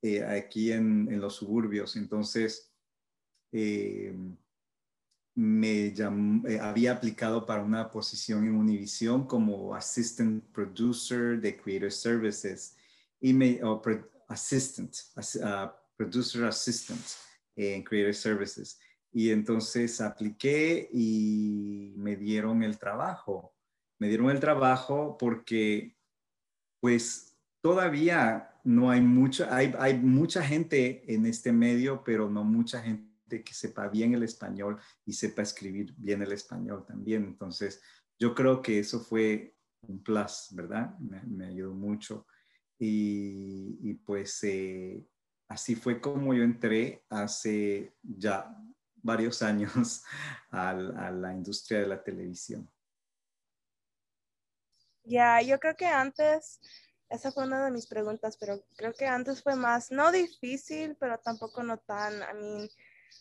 eh, 0.00 0.24
aquí 0.24 0.72
en, 0.72 1.08
en, 1.12 1.20
los 1.20 1.36
suburbios. 1.36 1.96
Entonces, 1.96 2.72
eh, 3.52 4.16
me 5.34 5.92
llamó, 5.92 6.46
eh, 6.46 6.60
había 6.60 6.92
aplicado 6.92 7.44
para 7.44 7.62
una 7.62 7.90
posición 7.90 8.44
en 8.44 8.54
Univision 8.54 9.26
como 9.26 9.74
assistant 9.74 10.44
producer 10.52 11.40
de 11.40 11.56
Creator 11.56 11.90
Services 11.90 12.76
y 13.20 13.32
me, 13.32 13.62
oh, 13.64 13.82
pro, 13.82 14.08
assistant, 14.28 14.94
uh, 15.16 15.68
producer 15.96 16.44
assistant 16.44 17.00
en 17.56 17.82
Creator 17.82 18.14
Services. 18.14 18.78
Y 19.12 19.30
entonces 19.30 20.00
apliqué 20.00 20.88
y 20.92 21.94
me 21.96 22.16
dieron 22.16 22.62
el 22.62 22.78
trabajo. 22.78 23.54
Me 23.98 24.08
dieron 24.08 24.30
el 24.30 24.40
trabajo 24.40 25.16
porque 25.18 25.96
pues 26.80 27.36
todavía 27.60 28.50
no 28.64 28.90
hay 28.90 29.00
mucha, 29.00 29.54
hay, 29.54 29.74
hay 29.78 29.98
mucha 29.98 30.42
gente 30.42 31.04
en 31.12 31.26
este 31.26 31.52
medio, 31.52 32.02
pero 32.04 32.28
no 32.28 32.44
mucha 32.44 32.82
gente 32.82 33.13
que 33.28 33.54
sepa 33.54 33.88
bien 33.88 34.14
el 34.14 34.22
español 34.22 34.80
y 35.04 35.12
sepa 35.12 35.42
escribir 35.42 35.94
bien 35.96 36.22
el 36.22 36.32
español 36.32 36.84
también. 36.86 37.24
Entonces, 37.24 37.82
yo 38.18 38.34
creo 38.34 38.62
que 38.62 38.78
eso 38.78 39.00
fue 39.00 39.56
un 39.82 40.02
plus, 40.02 40.48
¿verdad? 40.52 40.96
Me, 40.98 41.46
ayudó 41.46 41.74
mucho. 41.74 42.26
Y, 42.78 43.94
pues 44.04 44.42
eh, 44.44 45.06
así 45.48 45.74
fue 45.74 46.00
como 46.00 46.34
yo 46.34 46.42
entré 46.42 47.04
hace 47.08 47.94
ya 48.02 48.56
varios 48.96 49.42
años 49.42 50.02
a, 50.50 50.70
a 50.70 51.10
la 51.10 51.32
industria 51.32 51.80
de 51.80 51.86
la 51.86 52.02
televisión. 52.02 52.68
Ya, 55.04 55.42
yo 55.42 55.58
creo 55.60 55.76
que 55.76 55.86
antes, 55.86 56.60
esa 57.10 57.30
fue 57.30 57.44
una 57.44 57.64
de 57.64 57.70
mis 57.70 57.86
preguntas, 57.86 58.38
pero 58.38 58.64
creo 58.74 58.94
que 58.94 59.06
antes 59.06 59.42
fue 59.42 59.54
más, 59.54 59.90
no 59.90 60.10
difícil, 60.10 60.96
pero 60.98 61.18
tampoco 61.18 61.62
no 61.62 61.76
tan, 61.78 62.14
I 62.14 62.40
mean, 62.40 62.68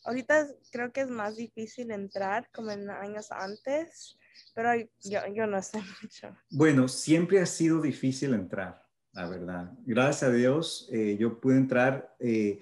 ahorita 0.05 0.47
creo 0.71 0.91
que 0.91 1.01
es 1.01 1.09
más 1.09 1.35
difícil 1.35 1.91
entrar 1.91 2.49
como 2.51 2.71
en 2.71 2.89
años 2.89 3.31
antes, 3.31 4.17
pero 4.53 4.69
yo, 5.03 5.19
yo 5.33 5.47
no 5.47 5.61
sé 5.61 5.79
mucho. 6.01 6.35
Bueno, 6.49 6.87
siempre 6.87 7.39
ha 7.39 7.45
sido 7.45 7.81
difícil 7.81 8.33
entrar, 8.33 8.81
la 9.11 9.27
verdad. 9.27 9.71
Gracias 9.85 10.23
a 10.23 10.33
Dios, 10.33 10.89
eh, 10.91 11.17
yo 11.19 11.39
pude 11.39 11.57
entrar. 11.57 12.15
Eh, 12.19 12.59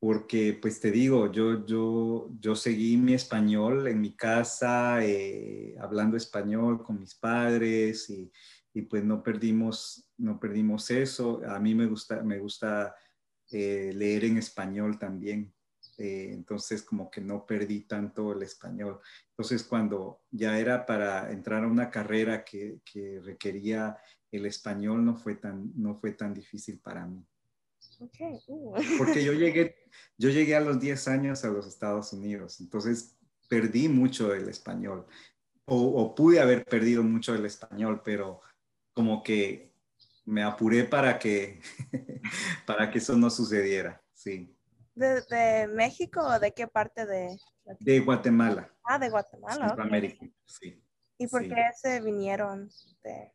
porque 0.00 0.56
pues 0.60 0.80
te 0.80 0.90
digo, 0.90 1.30
yo, 1.32 1.66
yo, 1.66 2.30
yo 2.38 2.54
seguí 2.54 2.96
mi 2.96 3.14
español 3.14 3.88
en 3.88 4.00
mi 4.00 4.14
casa, 4.14 5.04
eh, 5.04 5.74
hablando 5.80 6.16
español 6.16 6.84
con 6.84 7.00
mis 7.00 7.16
padres 7.16 8.08
y, 8.08 8.30
y, 8.72 8.82
pues 8.82 9.02
no 9.02 9.22
perdimos, 9.24 10.08
no 10.16 10.38
perdimos 10.38 10.88
eso. 10.90 11.42
A 11.48 11.58
mí 11.58 11.74
me 11.74 11.86
gusta, 11.86 12.22
me 12.22 12.38
gusta 12.38 12.94
eh, 13.50 13.92
leer 13.94 14.26
en 14.26 14.38
español 14.38 14.98
también. 14.98 15.52
Eh, 15.98 16.30
entonces 16.32 16.82
como 16.82 17.10
que 17.10 17.20
no 17.20 17.44
perdí 17.44 17.80
tanto 17.80 18.32
el 18.32 18.42
español. 18.42 19.00
Entonces 19.30 19.64
cuando 19.64 20.22
ya 20.30 20.56
era 20.58 20.86
para 20.86 21.32
entrar 21.32 21.64
a 21.64 21.66
una 21.66 21.90
carrera 21.90 22.44
que, 22.44 22.80
que 22.84 23.20
requería 23.20 23.98
el 24.30 24.46
español, 24.46 25.04
no 25.04 25.16
fue 25.16 25.34
tan, 25.34 25.72
no 25.74 25.96
fue 25.96 26.12
tan 26.12 26.32
difícil 26.32 26.78
para 26.78 27.04
mí. 27.04 27.26
Okay. 27.98 28.38
Uh. 28.46 28.74
Porque 28.96 29.24
yo 29.24 29.32
llegué, 29.34 29.74
yo 30.16 30.30
llegué 30.30 30.54
a 30.54 30.60
los 30.60 30.78
10 30.78 31.08
años 31.08 31.44
a 31.44 31.48
los 31.48 31.66
Estados 31.66 32.12
Unidos, 32.12 32.60
entonces 32.60 33.16
perdí 33.48 33.88
mucho 33.88 34.28
del 34.28 34.48
español, 34.48 35.04
o, 35.64 35.76
o 35.76 36.14
pude 36.14 36.40
haber 36.40 36.64
perdido 36.64 37.02
mucho 37.02 37.32
del 37.32 37.46
español, 37.46 38.02
pero 38.04 38.40
como 38.94 39.22
que 39.22 39.72
me 40.24 40.42
apuré 40.42 40.84
para 40.84 41.18
que, 41.18 41.60
para 42.66 42.90
que 42.90 42.98
eso 42.98 43.16
no 43.16 43.30
sucediera, 43.30 44.02
sí. 44.12 44.54
¿De, 44.98 45.22
¿De, 45.22 45.68
México 45.68 46.20
o 46.20 46.38
de 46.38 46.52
qué 46.52 46.66
parte 46.66 47.06
de? 47.06 47.36
De 47.80 48.00
Guatemala. 48.00 48.72
Ah, 48.84 48.98
de 48.98 49.10
Guatemala. 49.10 49.68
Centroamérica, 49.68 50.16
okay. 50.16 50.34
sí. 50.44 50.84
¿Y 51.18 51.26
por 51.26 51.42
sí. 51.42 51.48
qué 51.48 51.62
se 51.76 52.00
vinieron 52.00 52.68
de, 53.02 53.32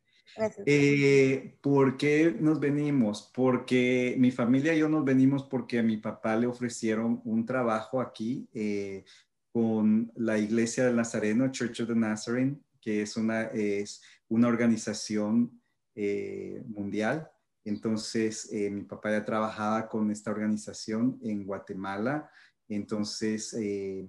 eh, 0.66 1.56
¿Por 1.60 1.96
qué 1.96 2.36
nos 2.38 2.58
venimos? 2.58 3.30
Porque 3.34 4.16
mi 4.18 4.30
familia 4.30 4.74
y 4.74 4.80
yo 4.80 4.88
nos 4.88 5.04
venimos 5.04 5.44
porque 5.44 5.78
a 5.78 5.82
mi 5.82 5.96
papá 5.98 6.36
le 6.36 6.46
ofrecieron 6.46 7.20
un 7.24 7.46
trabajo 7.46 8.00
aquí 8.00 8.48
eh, 8.52 9.04
con 9.52 10.10
la 10.16 10.38
Iglesia 10.38 10.86
del 10.86 10.96
Nazareno, 10.96 11.50
Church 11.52 11.80
of 11.80 11.88
the 11.88 11.94
Nazarene, 11.94 12.56
que 12.80 13.02
es 13.02 13.16
una, 13.16 13.42
es 13.42 14.02
una 14.28 14.48
organización 14.48 15.60
eh, 15.94 16.62
mundial. 16.66 17.30
Entonces, 17.64 18.52
eh, 18.52 18.70
mi 18.70 18.82
papá 18.82 19.10
ya 19.10 19.24
trabajaba 19.24 19.88
con 19.88 20.10
esta 20.10 20.30
organización 20.30 21.18
en 21.22 21.44
Guatemala. 21.44 22.30
Entonces, 22.68 23.54
eh, 23.54 24.08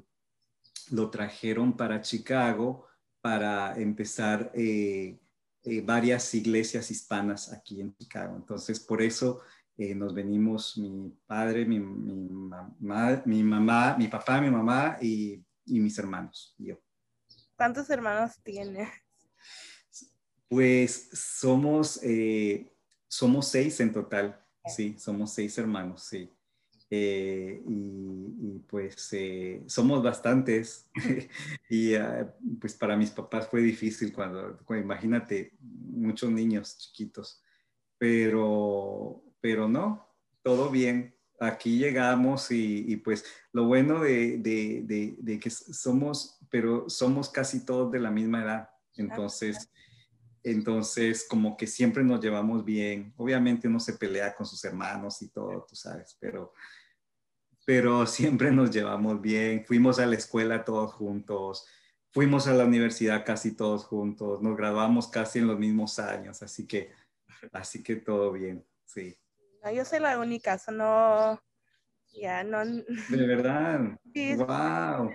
lo 0.92 1.10
trajeron 1.10 1.76
para 1.76 2.02
Chicago 2.02 2.86
para 3.22 3.76
empezar 3.80 4.52
eh, 4.54 5.20
eh, 5.64 5.82
varias 5.82 6.34
iglesias 6.34 6.92
hispanas 6.92 7.52
aquí 7.52 7.82
en 7.82 7.96
Chicago. 7.96 8.36
Entonces, 8.36 8.80
por 8.80 9.02
eso 9.02 9.42
nos 9.78 10.14
venimos 10.14 10.78
mi 10.78 11.14
padre, 11.26 11.66
mi, 11.66 11.82
mi, 11.82 12.30
mamá, 12.30 13.22
mi, 13.26 13.44
mamá, 13.44 13.98
mi 13.98 14.08
papá, 14.08 14.40
mi 14.40 14.50
mamá 14.50 14.98
y, 15.02 15.44
y 15.66 15.80
mis 15.82 15.98
hermanos, 16.00 16.56
y 16.58 16.68
yo. 16.68 16.80
¿Cuántos 17.56 17.90
hermanos 17.90 18.38
tienes? 18.44 18.90
Pues 20.50 21.10
somos, 21.14 22.00
eh, 22.04 22.72
somos 23.08 23.48
seis 23.48 23.80
en 23.80 23.94
total, 23.94 24.44
sí, 24.66 24.96
somos 24.98 25.34
seis 25.34 25.58
hermanos, 25.58 26.04
sí. 26.04 26.32
Eh, 26.90 27.64
y, 27.68 28.36
y, 28.42 28.64
pues 28.68 29.12
eh, 29.14 29.64
somos 29.68 30.04
bastantes. 30.04 30.90
Y 31.70 31.96
uh, 31.96 32.32
pues 32.62 32.76
para 32.76 32.96
mis 32.96 33.10
papás 33.10 33.48
fue 33.50 33.62
difícil 33.62 34.14
cuando, 34.14 34.60
cuando, 34.64 34.86
imagínate 34.86 35.54
muchos 35.60 36.30
niños 36.32 36.78
chiquitos. 36.78 37.42
Pero 37.98 39.24
pero 39.42 39.68
no 39.68 40.08
todo 40.42 40.70
bien. 40.70 41.16
Aquí 41.40 41.78
llegamos 41.78 42.50
y, 42.50 42.86
y 42.88 42.96
pues 42.98 43.26
lo 43.52 43.66
bueno 43.66 44.00
de, 44.00 44.38
de, 44.38 44.82
de, 44.86 45.16
de, 45.18 45.40
que 45.40 45.50
somos 45.50 46.40
pero 46.50 46.90
somos 46.90 47.30
casi 47.30 47.66
todos 47.66 47.92
de 47.92 48.00
la 48.00 48.10
misma 48.10 48.42
edad. 48.42 48.70
Entonces 48.96 49.70
entonces 50.46 51.26
como 51.28 51.58
que 51.58 51.68
siempre 51.68 52.04
nos 52.04 52.22
llevamos 52.22 52.64
bien 52.64 53.14
obviamente 53.18 53.68
uno 53.68 53.80
se 53.80 53.94
pelea 53.94 54.34
con 54.34 54.46
sus 54.46 54.64
hermanos 54.64 55.22
y 55.22 55.30
todo 55.30 55.66
tú 55.68 55.76
sabes 55.76 56.18
pero 56.20 56.54
pero 57.66 58.06
siempre 58.06 58.52
nos 58.52 58.72
llevamos 58.72 59.20
bien. 59.20 59.66
Fuimos 59.66 60.00
a 60.00 60.06
la 60.06 60.16
escuela 60.16 60.64
todos 60.64 60.94
juntos, 60.94 61.68
fuimos 62.12 62.48
a 62.48 62.54
la 62.54 62.64
universidad 62.64 63.26
casi 63.26 63.56
todos 63.56 63.86
juntos, 63.86 64.42
nos 64.42 64.56
graduamos 64.56 65.08
casi 65.10 65.40
en 65.40 65.48
los 65.48 65.60
mismos 65.60 66.00
años, 66.00 66.42
así 66.44 66.68
que, 66.68 66.94
así 67.52 67.84
que 67.84 67.98
todo 67.98 68.32
bien, 68.32 68.66
sí. 68.86 69.18
No, 69.64 69.72
yo 69.72 69.84
soy 69.84 70.00
la 70.00 70.20
única, 70.20 70.60
so 70.60 70.72
no, 70.72 71.42
ya, 72.14 72.20
yeah, 72.20 72.44
no. 72.44 72.64
De 72.66 73.28
verdad, 73.28 74.00
sí, 74.14 74.36
wow. 74.36 75.12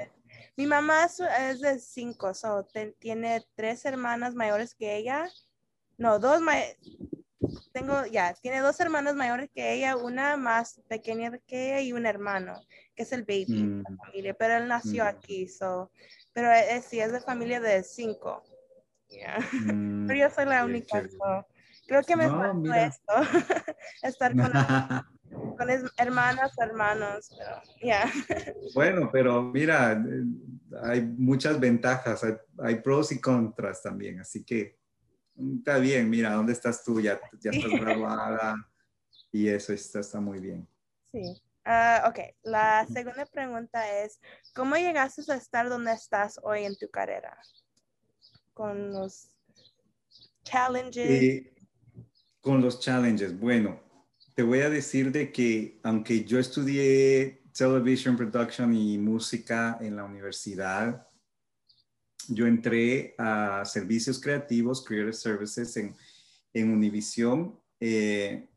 Mi 0.60 0.66
mamá 0.66 1.06
es 1.06 1.60
de 1.62 1.78
cinco, 1.78 2.34
so 2.34 2.66
te, 2.66 2.92
tiene 2.98 3.42
tres 3.54 3.82
hermanas 3.86 4.34
mayores 4.34 4.74
que 4.74 4.94
ella, 4.94 5.26
no, 5.96 6.18
dos, 6.18 6.42
tengo, 7.72 8.04
ya, 8.04 8.34
tiene 8.34 8.60
dos 8.60 8.78
hermanos 8.78 9.14
mayores 9.14 9.48
que 9.54 9.72
ella, 9.72 9.96
una 9.96 10.36
más 10.36 10.82
pequeña 10.86 11.32
que 11.46 11.68
ella 11.68 11.80
y 11.80 11.94
un 11.94 12.04
hermano, 12.04 12.60
que 12.94 13.04
es 13.04 13.12
el 13.12 13.22
baby 13.22 13.46
mm. 13.62 13.76
de 13.78 13.90
la 13.90 13.96
familia, 14.04 14.34
pero 14.34 14.56
él 14.58 14.68
nació 14.68 15.04
mm. 15.04 15.06
aquí, 15.06 15.48
so, 15.48 15.90
pero 16.34 16.52
es, 16.52 16.84
sí, 16.84 17.00
es 17.00 17.10
de 17.10 17.22
familia 17.22 17.58
de 17.58 17.82
cinco. 17.82 18.44
Yeah. 19.08 19.38
Mm. 19.64 20.06
pero 20.08 20.18
yo 20.18 20.28
soy 20.28 20.44
la 20.44 20.66
única, 20.66 21.08
so, 21.08 21.46
creo 21.86 22.02
que 22.02 22.16
me 22.16 22.26
no, 22.26 22.74
esto, 22.74 23.14
estar 24.02 24.36
con, 24.36 24.52
con 25.30 25.70
hermanas, 25.96 26.52
hermanos, 26.58 27.30
pero 27.36 27.62
ya. 27.82 28.10
Yeah. 28.10 28.54
Bueno, 28.74 29.10
pero 29.12 29.42
mira, 29.42 30.02
hay 30.82 31.02
muchas 31.02 31.58
ventajas, 31.58 32.22
hay, 32.24 32.34
hay 32.58 32.76
pros 32.76 33.12
y 33.12 33.20
contras 33.20 33.82
también, 33.82 34.20
así 34.20 34.44
que 34.44 34.78
está 35.58 35.78
bien, 35.78 36.08
mira, 36.08 36.32
¿dónde 36.32 36.52
estás 36.52 36.84
tú? 36.84 37.00
Ya, 37.00 37.20
ya 37.40 37.50
estás 37.50 37.70
graduada 37.72 38.56
y 39.32 39.48
eso 39.48 39.72
está, 39.72 40.00
está 40.00 40.20
muy 40.20 40.40
bien. 40.40 40.66
Sí. 41.12 41.42
Uh, 41.66 42.08
ok, 42.08 42.18
la 42.42 42.86
segunda 42.86 43.26
pregunta 43.26 44.02
es, 44.02 44.18
¿cómo 44.54 44.76
llegaste 44.76 45.22
a 45.30 45.36
estar 45.36 45.68
donde 45.68 45.92
estás 45.92 46.40
hoy 46.42 46.64
en 46.64 46.76
tu 46.76 46.88
carrera? 46.88 47.36
Con 48.54 48.92
los 48.92 49.28
challenges. 50.42 51.22
Eh, 51.22 51.54
con 52.40 52.62
los 52.62 52.80
challenges, 52.80 53.38
bueno, 53.38 53.78
te 54.34 54.42
voy 54.42 54.60
a 54.60 54.70
decir 54.70 55.12
de 55.12 55.32
que 55.32 55.80
aunque 55.82 56.24
yo 56.24 56.38
estudié 56.38 57.42
television 57.52 58.16
production 58.16 58.74
y 58.74 58.98
música 58.98 59.78
en 59.80 59.96
la 59.96 60.04
universidad, 60.04 61.06
yo 62.28 62.46
entré 62.46 63.14
a 63.18 63.64
servicios 63.64 64.20
creativos, 64.20 64.84
Creative 64.84 65.12
Services, 65.12 65.76
en, 65.76 65.94
en 66.54 66.70
Univision. 66.70 67.58
Eh, 67.80 68.48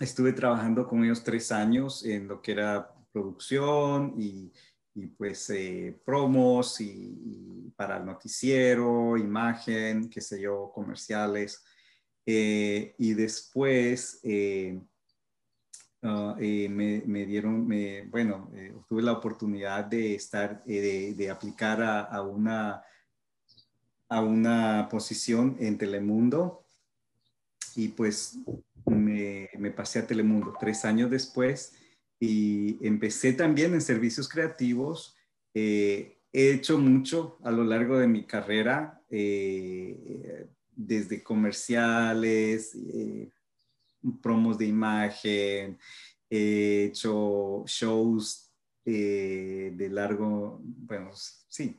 estuve 0.00 0.32
trabajando 0.32 0.86
con 0.86 1.04
ellos 1.04 1.22
tres 1.22 1.52
años 1.52 2.04
en 2.04 2.28
lo 2.28 2.40
que 2.40 2.52
era 2.52 2.90
producción 3.12 4.14
y, 4.16 4.50
y 4.94 5.06
pues 5.06 5.50
eh, 5.50 6.00
promos 6.04 6.80
y, 6.80 6.86
y, 6.86 7.72
para 7.76 7.98
el 7.98 8.06
noticiero, 8.06 9.16
imagen, 9.16 10.08
qué 10.08 10.20
sé 10.20 10.40
yo, 10.40 10.70
comerciales. 10.74 11.62
Eh, 12.24 12.94
y 12.98 13.14
después 13.14 14.20
eh, 14.22 14.80
Uh, 16.04 16.34
eh, 16.40 16.68
me, 16.68 17.00
me, 17.06 17.24
dieron, 17.24 17.64
me, 17.64 18.02
bueno, 18.06 18.50
eh, 18.56 18.74
tuve 18.88 19.02
la 19.02 19.12
oportunidad 19.12 19.84
de 19.84 20.16
estar, 20.16 20.60
eh, 20.66 20.80
de, 20.80 21.14
de, 21.14 21.30
aplicar 21.30 21.80
a, 21.80 22.00
a, 22.00 22.22
una, 22.22 22.82
a 24.08 24.20
una 24.20 24.88
posición 24.90 25.56
en 25.60 25.78
Telemundo 25.78 26.66
y 27.76 27.86
pues 27.86 28.36
me, 28.84 29.48
me, 29.56 29.70
pasé 29.70 30.00
a 30.00 30.06
Telemundo 30.08 30.56
tres 30.58 30.84
años 30.84 31.08
después 31.08 31.72
y 32.18 32.84
empecé 32.84 33.32
también 33.32 33.72
en 33.72 33.80
servicios 33.80 34.28
creativos. 34.28 35.14
he 35.54 36.18
hecho 36.32 36.78
mucho 36.78 37.38
a 37.44 37.52
lo 37.52 37.62
largo 37.62 37.96
de 37.96 38.08
mi 38.08 38.26
carrera, 38.26 39.00
desde 40.74 41.22
comerciales, 41.22 42.76
promos 44.20 44.58
de 44.58 44.66
imagen, 44.66 45.78
he 46.28 46.84
hecho 46.84 47.64
shows 47.66 48.52
eh, 48.84 49.72
de 49.76 49.88
largo, 49.90 50.60
bueno, 50.62 51.10
sí, 51.14 51.78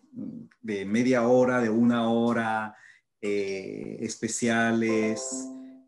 de 0.62 0.85
media 0.85 1.27
hora, 1.27 1.59
de 1.59 1.69
una 1.69 2.09
hora, 2.09 2.75
eh, 3.19 3.97
especiales. 4.00 5.21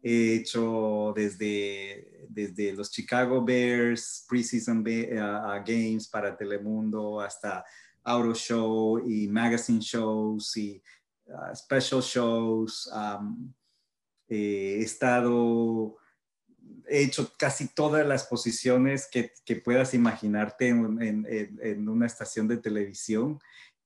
He 0.02 0.36
hecho 0.36 1.14
desde, 1.16 2.26
desde 2.28 2.74
los 2.74 2.92
Chicago 2.92 3.44
Bears, 3.44 4.26
preseason 4.28 4.84
games 4.84 6.08
para 6.08 6.36
Telemundo, 6.36 7.22
hasta 7.22 7.64
auto 8.04 8.34
show 8.34 9.00
y 9.08 9.28
magazine 9.28 9.80
shows 9.80 10.56
y 10.58 10.82
uh, 11.28 11.54
special 11.56 12.02
shows. 12.02 12.90
Um, 12.94 13.54
eh, 14.28 14.78
he 14.80 14.82
estado 14.82 15.98
he 16.88 17.04
hecho 17.04 17.32
casi 17.38 17.68
todas 17.74 18.06
las 18.06 18.26
posiciones 18.26 19.08
que, 19.12 19.32
que 19.44 19.56
puedas 19.56 19.94
imaginarte 19.94 20.68
en, 20.68 21.26
en, 21.30 21.90
una 21.90 22.06
estación 22.06 22.48
de 22.48 22.58
televisión. 22.58 23.40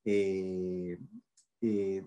Eh, 0.05 0.98
eh, 1.62 2.05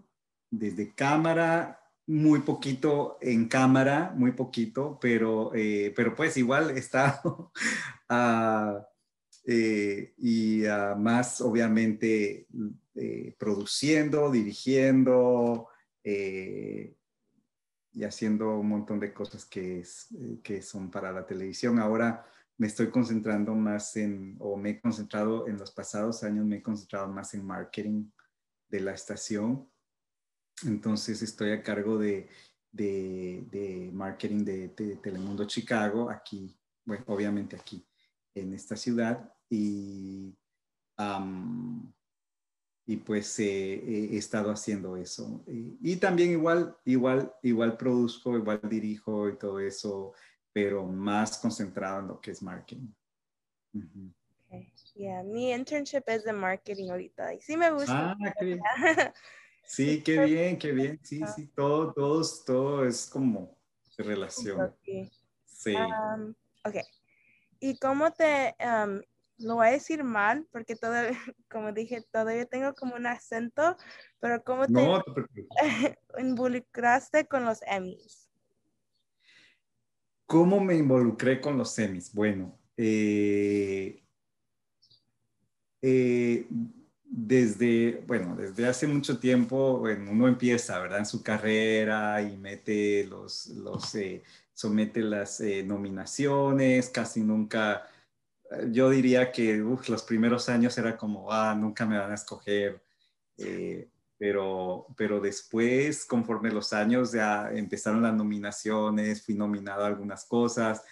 desde 0.51 0.95
cámara, 0.95 1.81
muy 2.07 2.41
poquito 2.41 3.17
en 3.21 3.49
cámara, 3.49 4.13
muy 4.15 4.33
poquito, 4.33 4.99
pero, 5.01 5.51
pero 5.97 6.15
pues 6.15 6.37
igual 6.37 6.71
he 6.71 6.79
estado 6.79 7.53
uh, 8.11 8.83
y 9.45 10.65
uh, 10.67 10.97
más 10.97 11.41
obviamente 11.41 12.47
produciendo, 13.39 14.31
dirigiendo, 14.31 15.69
y 17.93 18.05
haciendo 18.05 18.59
un 18.59 18.69
montón 18.69 18.99
de 18.99 19.13
cosas 19.13 19.45
que, 19.45 19.81
es, 19.81 20.09
eh, 20.13 20.41
que 20.43 20.63
son 20.63 20.91
para 20.91 21.13
la 21.13 21.27
televisión. 21.27 21.79
Ahora 21.79 22.25
me 22.57 22.67
estoy 22.67 22.91
concentrando 22.91 23.55
más 23.55 23.97
en, 23.97 24.37
o 24.39 24.57
me 24.57 24.71
he 24.71 24.81
concentrado 24.81 25.47
en 25.47 25.59
los 25.59 25.71
pasados 25.71 26.23
años, 26.23 26.47
me 26.47 26.57
he 26.57 26.63
concentrado 26.63 27.09
más 27.09 27.35
en 27.35 27.45
marketing 27.45 28.11
de 28.69 28.81
la 28.81 28.93
estación. 28.93 29.69
Entonces 30.65 31.23
estoy 31.23 31.51
a 31.53 31.63
cargo 31.63 31.99
de, 31.99 32.29
de, 32.71 33.47
de 33.51 33.91
marketing 33.93 34.45
de, 34.45 34.69
Telemundo 35.03 35.47
Chicago, 35.47 36.09
aquí, 36.09 36.57
bueno, 36.85 37.05
obviamente 37.09 37.57
aquí 37.57 37.87
en 38.35 38.55
esta 38.55 38.77
ciudad. 38.77 39.33
Y 39.49 40.37
y 42.85 42.97
pues 42.97 43.39
eh, 43.39 44.11
he 44.13 44.17
estado 44.17 44.51
haciendo 44.51 44.97
eso. 44.97 45.45
Y, 45.47 45.97
también 45.97 46.33
igual, 46.33 46.77
igual, 46.85 47.33
igual 47.43 47.77
produzco, 47.77 48.37
igual 48.37 48.61
dirijo 48.65 49.29
y 49.29 49.39
todo 49.39 49.61
eso, 49.61 50.13
pero 50.53 50.85
más 50.85 51.39
concentrado 51.39 52.01
en 52.01 52.09
lo 52.09 52.21
que 52.21 52.33
es 52.33 52.43
marketing. 52.43 52.89
Yeah, 54.95 55.23
mi 55.23 55.53
internship 55.53 56.03
es 56.07 56.25
de 56.25 56.33
marketing 56.33 56.91
ahorita 56.91 57.33
y 57.33 57.41
sí 57.41 57.57
me 57.57 57.71
gusta. 57.71 58.11
Ah, 58.11 58.35
qué 58.39 58.45
bien. 58.45 58.61
Sí, 59.65 60.03
qué 60.03 60.19
bien, 60.25 60.59
qué 60.59 60.73
bien. 60.73 61.01
Sí, 61.03 61.23
sí, 61.35 61.47
todo, 61.47 61.95
todo, 61.95 62.23
todo 62.45 62.85
es 62.85 63.07
como 63.07 63.57
se 63.89 64.03
relaciona. 64.03 64.75
Sí. 65.47 65.75
Um, 65.77 66.35
ok. 66.65 66.77
¿Y 67.63 67.79
cómo 67.79 68.11
te 68.11 68.57
lo 69.39 69.55
voy 69.55 69.69
a 69.69 69.71
decir 69.71 70.03
mal 70.03 70.49
porque 70.51 70.75
todavía, 70.75 71.17
como 71.49 71.71
dije, 71.71 72.03
todavía 72.11 72.45
tengo 72.45 72.75
como 72.75 72.97
un 72.97 73.07
acento, 73.07 73.77
pero 74.19 74.43
¿cómo 74.43 74.67
te, 74.67 74.73
no, 74.73 75.01
involucraste 76.19 77.27
con 77.27 77.45
los 77.45 77.61
Emmys? 77.65 78.29
¿Cómo 80.27 80.59
me 80.59 80.75
involucré 80.75 81.41
con 81.41 81.57
los 81.57 81.79
Emmys? 81.79 82.13
Bueno, 82.13 82.59
eh, 82.77 84.03
eh, 85.83 86.49
desde, 87.05 88.03
bueno, 88.09 88.35
desde 88.35 88.67
hace 88.67 88.89
mucho 88.89 89.21
tiempo, 89.21 89.79
bueno, 89.79 90.11
uno 90.11 90.27
empieza, 90.27 90.81
¿verdad? 90.81 90.99
En 90.99 91.07
su 91.07 91.23
carrera 91.23 92.21
y 92.23 92.37
mete 92.37 93.05
los, 93.05 93.47
los 93.49 93.95
eh, 93.95 94.25
somete 94.63 95.01
las 95.01 95.41
nominaciones, 95.65 96.89
casi 96.89 97.23
nunca 97.23 97.87
yo 98.71 98.91
diría 98.91 99.33
que 99.33 99.57
los 99.57 100.03
primeros 100.03 100.49
años 100.49 100.77
era 100.79 100.97
como, 100.97 101.31
ah, 101.33 101.55
nunca 101.55 101.87
me 101.87 101.99
van 101.99 102.11
a 102.11 102.15
escoger. 102.15 102.83
Eh, 103.39 103.89
pero, 104.19 104.87
pero 104.97 105.21
después, 105.21 106.05
conforme 106.05 106.51
los 106.51 106.73
años 106.73 107.13
ya 107.13 107.53
empezaron 107.53 108.03
las 108.03 108.15
nominaciones, 108.15 109.25
fui 109.25 109.35
nominado 109.35 109.85
a 109.85 109.89
algunas 109.89 110.25
cosas. 110.25 110.83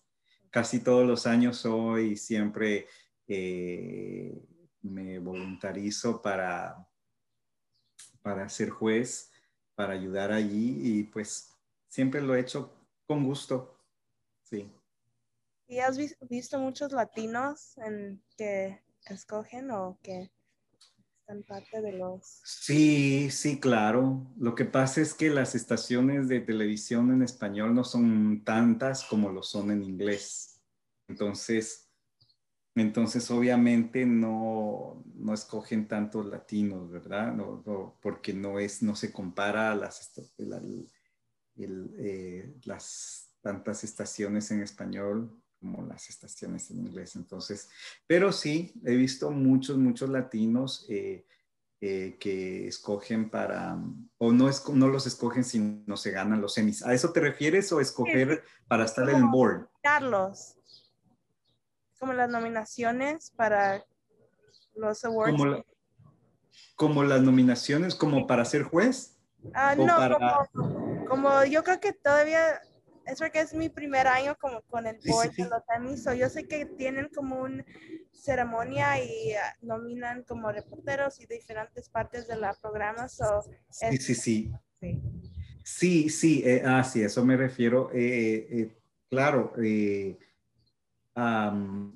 Casi 0.51 0.79
todos 0.79 1.05
los 1.05 1.25
años 1.25 1.57
soy 1.57 2.15
siempre 2.15 2.87
eh, 3.27 4.41
me 4.81 5.19
voluntarizo 5.19 6.21
para, 6.21 6.87
para 8.21 8.47
ser 8.49 8.69
juez, 8.69 9.31
para 9.75 9.93
ayudar 9.93 10.31
allí 10.31 10.79
y 10.83 11.03
pues 11.03 11.51
siempre 11.87 12.21
lo 12.21 12.35
he 12.35 12.41
hecho 12.41 12.71
con 13.07 13.23
gusto. 13.23 13.77
Sí. 14.43 14.71
¿Y 15.67 15.79
has 15.79 15.97
visto 15.97 16.59
muchos 16.59 16.91
latinos 16.91 17.77
en 17.79 18.23
que 18.37 18.83
escogen 19.05 19.71
o 19.71 19.99
que 20.03 20.31
están 21.19 21.43
parte 21.43 21.81
de 21.81 21.93
los... 21.93 22.41
Sí, 22.43 23.31
sí, 23.31 23.59
claro. 23.59 24.31
Lo 24.37 24.53
que 24.53 24.65
pasa 24.65 25.01
es 25.01 25.15
que 25.15 25.31
las 25.31 25.55
estaciones 25.55 26.27
de 26.27 26.41
televisión 26.41 27.11
en 27.11 27.23
español 27.23 27.73
no 27.73 27.83
son 27.83 28.43
tantas 28.43 29.03
como 29.05 29.31
lo 29.31 29.41
son 29.41 29.71
en 29.71 29.81
inglés. 29.81 30.61
Entonces, 31.07 31.84
entonces, 32.75 33.31
obviamente 33.31 34.05
no, 34.05 35.01
no 35.15 35.33
escogen 35.33 35.87
tantos 35.87 36.25
latinos, 36.25 36.91
¿verdad? 36.91 37.33
No, 37.33 37.97
porque 38.01 38.33
no, 38.33 38.59
es, 38.59 38.83
no 38.83 38.97
se 38.97 39.13
compara 39.13 39.71
a 39.71 39.75
las, 39.75 40.11
eh, 41.57 42.53
las 42.65 43.29
tantas 43.41 43.85
estaciones 43.85 44.51
en 44.51 44.61
español 44.61 45.41
como 45.57 45.83
las 45.83 46.09
estaciones 46.09 46.69
en 46.69 46.79
inglés. 46.79 47.15
Entonces, 47.15 47.69
pero 48.07 48.33
sí, 48.33 48.73
he 48.83 48.95
visto 48.95 49.31
muchos, 49.31 49.77
muchos 49.77 50.09
latinos 50.09 50.85
eh, 50.89 51.25
eh, 51.79 52.17
que 52.19 52.67
escogen 52.67 53.29
para, 53.29 53.81
o 54.17 54.33
no, 54.33 54.49
es, 54.49 54.67
no 54.67 54.89
los 54.89 55.07
escogen 55.07 55.45
si 55.45 55.59
no 55.59 55.95
se 55.95 56.11
ganan 56.11 56.41
los 56.41 56.55
semis. 56.55 56.83
¿A 56.83 56.93
eso 56.93 57.13
te 57.13 57.21
refieres 57.21 57.71
o 57.71 57.79
escoger 57.79 58.43
para 58.67 58.83
estar 58.83 59.09
en 59.09 59.15
el 59.15 59.27
board? 59.27 59.69
Carlos 59.81 60.57
como 61.99 62.13
las 62.13 62.29
nominaciones 62.29 63.31
para 63.35 63.83
los 64.75 65.03
awards. 65.05 65.65
Como, 66.75 67.03
las 67.03 67.21
nominaciones 67.21 67.95
como 67.95 68.27
para 68.27 68.43
ser 68.45 68.63
juez. 68.63 69.17
Ah, 69.53 69.75
no, 69.75 69.95
como, 71.07 71.45
yo 71.45 71.63
creo 71.63 71.79
que 71.79 71.93
todavía 71.93 72.61
es 73.05 73.19
porque 73.19 73.39
es 73.41 73.53
mi 73.53 73.69
primer 73.69 74.07
año 74.07 74.35
como 74.39 74.61
con 74.63 74.87
el 74.87 74.97
board 75.05 75.31
de 75.35 75.43
los 75.43 75.61
Emmys, 75.75 76.03
so 76.03 76.13
yo 76.13 76.27
sé 76.29 76.47
que 76.47 76.65
tienen 76.65 77.09
como 77.13 77.41
una 77.41 77.63
ceremonia 78.11 79.01
y 79.03 79.33
ah, 79.33 79.55
nominan 79.61 80.23
como 80.23 80.51
reporteros 80.51 81.21
y 81.21 81.27
diferentes 81.27 81.89
partes 81.89 82.27
de 82.27 82.37
la 82.37 82.53
programa, 82.55 83.07
so 83.07 83.43
sí, 83.69 83.97
sí, 83.97 84.15
sí. 84.15 84.51
Sí, 85.63 86.09
sí, 86.09 86.43
eh, 86.45 86.61
ah, 86.63 86.83
sí, 86.83 87.01
eso 87.01 87.25
me 87.25 87.35
refiero. 87.35 87.89
Eh, 87.91 88.47
eh, 88.51 88.77
claro, 89.09 89.51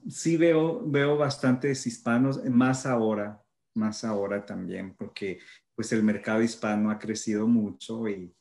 sí 0.08 0.38
veo, 0.38 0.82
veo 0.86 1.18
bastantes 1.18 1.86
hispanos, 1.86 2.44
más 2.46 2.86
ahora, 2.86 3.42
más 3.76 4.04
ahora 4.04 4.46
también, 4.46 4.96
porque 4.96 5.40
pues 5.76 5.92
el 5.92 6.04
mercado 6.04 6.42
hispano 6.42 6.92
ha 6.92 7.00
crecido 7.00 7.48
mucho 7.48 8.08
y, 8.08 8.34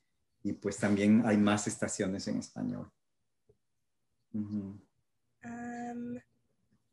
y 0.43 0.53
pues 0.53 0.77
también 0.77 1.23
hay 1.25 1.37
más 1.37 1.67
estaciones 1.67 2.27
en 2.29 2.39
español. 2.39 2.91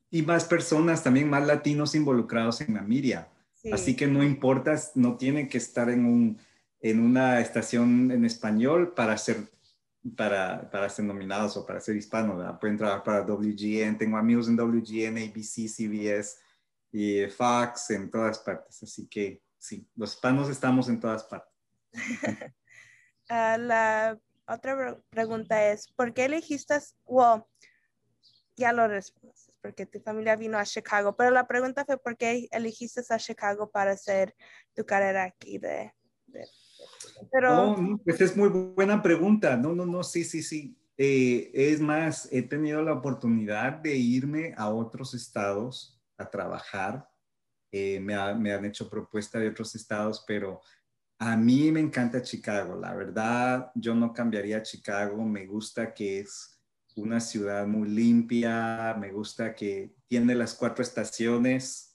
y 0.09 0.21
más 0.21 0.45
personas, 0.45 1.03
también 1.03 1.29
más 1.29 1.45
latinos 1.45 1.93
involucrados 1.93 2.61
en 2.61 2.73
la 2.73 2.81
media. 2.81 3.29
Así 3.71 3.95
que 3.95 4.07
no 4.07 4.23
importa, 4.23 4.75
no 4.93 5.17
tienen 5.17 5.49
que 5.49 5.57
estar 5.57 5.89
en, 5.89 6.05
un, 6.05 6.37
en 6.79 6.99
una 6.99 7.39
estación 7.41 8.11
en 8.11 8.23
español 8.23 8.93
para 8.93 9.17
ser, 9.17 9.49
para, 10.09 10.69
para 10.69 10.89
ser 10.89 11.05
nominados 11.05 11.57
o 11.57 11.65
para 11.65 11.79
ser 11.79 11.95
hispanos. 11.95 12.59
Pueden 12.59 12.77
trabajar 12.77 13.03
para 13.03 13.25
WGN, 13.25 13.97
tengo 13.97 14.17
amigos 14.17 14.47
en 14.47 14.57
WGN, 14.57 15.17
ABC, 15.17 15.67
CBS 15.67 16.37
y 16.91 17.25
Fox, 17.27 17.89
en 17.91 18.09
todas 18.11 18.39
partes. 18.39 18.83
Así 18.83 19.07
que 19.07 19.41
sí, 19.57 19.87
los 19.95 20.13
hispanos 20.13 20.49
estamos 20.49 20.89
en 20.89 20.99
todas 20.99 21.23
partes. 21.23 21.53
Ah, 23.27 23.57
la 23.57 24.19
otra 24.47 24.99
pregunta 25.09 25.71
es, 25.71 25.91
¿por 25.93 26.13
qué 26.13 26.25
elegiste, 26.25 26.77
well, 27.05 27.43
ya 28.55 28.71
lo 28.71 28.87
respondes, 28.87 29.51
porque 29.61 29.87
tu 29.87 29.99
familia 29.99 30.35
vino 30.35 30.57
a 30.57 30.63
Chicago, 30.63 31.15
pero 31.15 31.31
la 31.31 31.47
pregunta 31.47 31.85
fue, 31.85 31.97
¿por 31.97 32.15
qué 32.17 32.47
elegiste 32.51 33.01
a 33.09 33.17
Chicago 33.17 33.71
para 33.71 33.91
hacer 33.91 34.35
tu 34.75 34.85
carrera 34.85 35.23
aquí 35.23 35.57
de... 35.57 35.91
pero... 37.31 37.75
Pues 38.03 38.21
es 38.21 38.35
muy 38.35 38.49
buena 38.49 39.01
pregunta. 39.01 39.57
No, 39.57 39.73
no, 39.73 39.85
no, 39.85 40.03
sí, 40.03 40.23
sí, 40.23 40.43
sí. 40.43 40.77
Eh, 40.97 41.51
es 41.53 41.81
más, 41.81 42.29
he 42.31 42.41
tenido 42.41 42.81
la 42.81 42.93
oportunidad 42.93 43.73
de 43.73 43.95
irme 43.95 44.53
a 44.57 44.69
otros 44.69 45.13
estados 45.13 46.01
a 46.17 46.29
trabajar. 46.29 47.07
Eh, 47.71 47.99
me, 47.99 48.15
me, 48.35 48.53
han 48.53 48.65
hecho 48.65 48.89
propuesta 48.89 49.37
de 49.39 49.49
otros 49.49 49.75
estados, 49.75 50.23
pero 50.25 50.61
a 51.19 51.35
mí 51.35 51.71
me 51.71 51.79
encanta 51.79 52.21
Chicago, 52.21 52.75
la 52.75 52.93
verdad, 52.93 53.71
yo 53.75 53.95
no 53.95 54.13
cambiaría 54.13 54.61
Chicago, 54.61 55.23
me 55.23 55.45
gusta 55.45 55.93
que 55.93 56.19
es 56.19 56.61
una 56.95 57.19
ciudad 57.19 57.67
muy 57.67 57.89
limpia, 57.89 58.95
me 58.99 59.11
gusta 59.11 59.53
que 59.55 59.95
tiene 60.07 60.35
las 60.35 60.53
cuatro 60.53 60.83
estaciones, 60.83 61.94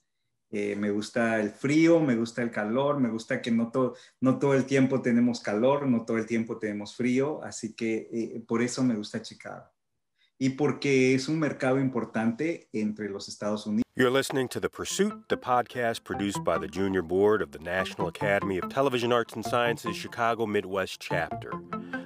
eh, 0.50 0.76
me 0.76 0.90
gusta 0.90 1.40
el 1.40 1.50
frío, 1.50 2.00
me 2.00 2.16
gusta 2.16 2.42
el 2.42 2.50
calor, 2.50 2.98
me 2.98 3.08
gusta 3.08 3.40
que 3.40 3.50
no, 3.50 3.70
no 4.20 4.38
todo 4.38 4.54
el 4.54 4.64
tiempo 4.64 5.00
tenemos 5.00 5.40
calor, 5.40 5.86
no 5.86 6.04
todo 6.04 6.18
el 6.18 6.26
tiempo 6.26 6.58
tenemos 6.58 6.94
frío, 6.94 7.42
así 7.42 7.74
que 7.74 8.08
eh, 8.12 8.42
por 8.46 8.62
eso 8.62 8.82
me 8.82 8.94
gusta 8.96 9.22
Chicago. 9.22 9.70
y 10.40 10.50
porque 10.50 11.14
es 11.14 11.28
un 11.28 11.38
mercado 11.38 11.78
importante 11.78 12.68
entre 12.72 13.10
los 13.10 13.28
Estados 13.28 13.66
Unidos. 13.66 13.84
You're 13.94 14.10
listening 14.10 14.48
to 14.48 14.60
The 14.60 14.70
Pursuit, 14.70 15.28
the 15.28 15.36
podcast 15.36 16.04
produced 16.04 16.42
by 16.42 16.56
the 16.58 16.66
Junior 16.66 17.02
Board 17.02 17.42
of 17.42 17.50
the 17.50 17.58
National 17.58 18.08
Academy 18.08 18.56
of 18.56 18.70
Television 18.70 19.12
Arts 19.12 19.34
and 19.34 19.44
Sciences 19.44 19.94
Chicago 19.94 20.46
Midwest 20.46 20.98
Chapter. 20.98 21.52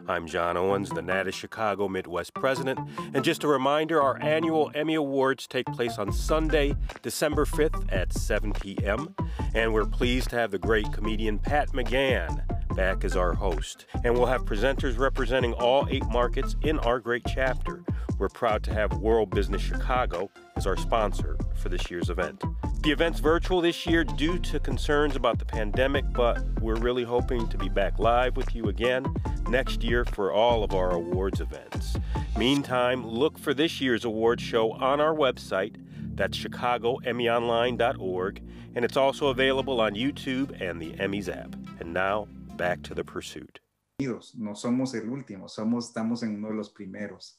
I'm 0.07 0.27
John 0.27 0.57
Owens, 0.57 0.91
the 0.91 1.01
NATA 1.01 1.33
Chicago 1.33 1.89
Midwest 1.89 2.35
president, 2.35 2.79
and 3.15 3.25
just 3.25 3.43
a 3.43 3.49
reminder 3.49 4.03
our 4.03 4.21
annual 4.23 4.71
Emmy 4.75 4.95
Awards 4.95 5.47
take 5.47 5.65
place 5.67 5.99
on 5.99 6.13
Sunday, 6.13 6.77
December 7.03 7.47
5th 7.47 7.91
at 7.91 8.13
7 8.13 8.53
p.m., 8.53 9.15
and 9.55 9.73
we're 9.73 9.87
pleased 9.87 10.29
to 10.31 10.37
have 10.37 10.51
the 10.51 10.59
great 10.59 10.93
comedian 10.93 11.39
Pat 11.39 11.71
McGann 11.73 12.45
back 12.77 13.05
as 13.05 13.17
our 13.17 13.33
host. 13.33 13.87
And 14.05 14.15
we'll 14.15 14.27
have 14.27 14.45
presenters 14.45 14.99
representing 14.99 15.55
all 15.55 15.87
eight 15.91 16.07
markets 16.07 16.55
in 16.63 16.79
our 16.81 17.01
great 17.01 17.25
chapter. 17.27 17.83
We're 18.19 18.29
proud 18.29 18.63
to 18.65 18.75
have 18.75 18.99
World 18.99 19.31
Business 19.31 19.63
Chicago 19.63 20.31
as 20.57 20.67
our 20.67 20.77
sponsor 20.77 21.39
for 21.57 21.71
this 21.71 21.91
year's 21.91 22.11
event. 22.11 22.43
The 22.85 22.93
event's 22.93 23.19
virtual 23.19 23.61
this 23.63 23.87
year 23.87 24.05
due 24.05 24.39
to 24.41 24.61
concerns 24.61 25.17
about 25.17 25.39
the 25.39 25.47
pandemic, 25.47 26.05
but 26.13 26.45
we're 26.61 26.75
really 26.75 27.03
hoping 27.03 27.49
to 27.49 27.57
be 27.57 27.71
back 27.71 27.99
live 27.99 28.37
with 28.37 28.55
you 28.55 28.69
again 28.69 29.07
next 29.49 29.83
year 29.83 30.05
for 30.05 30.31
all 30.31 30.63
of 30.63 30.75
our 30.75 30.91
awards 30.91 31.41
events. 31.41 31.97
Meantime, 32.37 33.07
look 33.07 33.39
for 33.39 33.55
this 33.55 33.81
year's 33.81 34.05
awards 34.05 34.43
show 34.43 34.73
on 34.73 35.01
our 35.01 35.15
website. 35.15 35.77
That's 36.15 36.37
chicagoemmyonline.org, 36.37 38.43
and 38.75 38.85
it's 38.85 38.99
also 38.99 39.29
available 39.29 39.81
on 39.81 39.95
YouTube 39.95 40.61
and 40.61 40.79
the 40.79 40.93
Emmys 40.93 41.35
app. 41.35 41.57
And 41.81 41.95
now, 41.95 42.29
back 42.57 42.83
to 42.83 42.93
the 42.93 43.03
pursuit. 43.03 43.61
No 43.99 44.53
somos 44.53 44.95
el 44.95 45.09
último, 45.09 45.49
somos, 45.49 45.91
estamos 45.91 46.23
en 46.23 46.35
uno 46.35 46.51
de 46.51 46.57
los 46.57 46.69
primeros. 46.69 47.39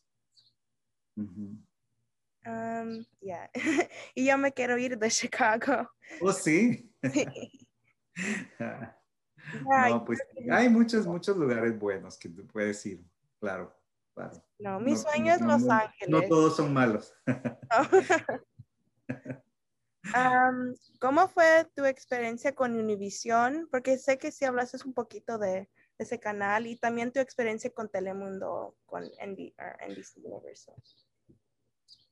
Um, 2.46 3.06
yeah. 3.22 3.50
y 4.16 4.26
yo 4.26 4.38
me 4.38 4.52
quiero 4.52 4.78
ir 4.78 4.98
de 4.98 5.10
Chicago. 5.10 5.90
Oh, 6.22 6.32
sí. 6.32 6.90
no, 8.60 10.06
pues 10.06 10.20
hay 10.52 10.70
muchos, 10.70 11.06
muchos 11.06 11.36
lugares 11.38 11.78
buenos 11.78 12.18
que 12.18 12.30
tú 12.30 12.48
puedes 12.48 12.86
ir, 12.86 13.04
claro, 13.40 13.76
claro. 14.14 14.44
No, 14.60 14.80
mi 14.80 14.96
sueño 14.96 15.34
es 15.34 15.42
Los 15.42 15.68
Ángeles. 15.68 16.10
No 16.10 16.22
todos 16.28 16.56
son 16.56 16.74
malos. 16.74 17.14
um, 20.16 20.76
¿Cómo 21.00 21.28
fue 21.28 21.68
tu 21.76 21.84
experiencia 21.86 22.56
con 22.56 22.76
Univision? 22.76 23.68
Porque 23.70 23.98
sé 23.98 24.18
que 24.18 24.32
si 24.32 24.46
hablaste 24.46 24.78
un 24.86 24.94
poquito 24.94 25.38
de, 25.38 25.70
ese 25.98 26.20
canal 26.20 26.68
y 26.68 26.76
también 26.76 27.12
tu 27.12 27.20
experiencia 27.20 27.74
con 27.74 27.90
Telemundo, 27.90 28.76
con 28.86 29.04
NBC 29.04 30.18
Universal. 30.24 30.76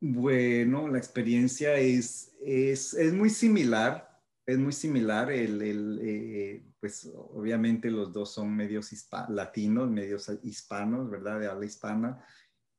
Bueno, 0.05 0.89
la 0.89 0.97
experiencia 0.97 1.77
es, 1.77 2.35
es, 2.41 2.93
es 2.93 3.13
muy 3.13 3.29
similar, 3.29 4.21
es 4.45 4.57
muy 4.57 4.73
similar. 4.73 5.31
El, 5.31 5.61
el 5.61 5.99
eh, 6.03 6.61
pues 6.77 7.09
obviamente 7.15 7.89
los 7.89 8.11
dos 8.11 8.33
son 8.33 8.53
medios 8.53 8.91
latinos, 9.29 9.89
medios 9.89 10.29
hispanos, 10.43 11.09
¿verdad? 11.09 11.39
De 11.39 11.47
habla 11.47 11.65
hispana. 11.65 12.21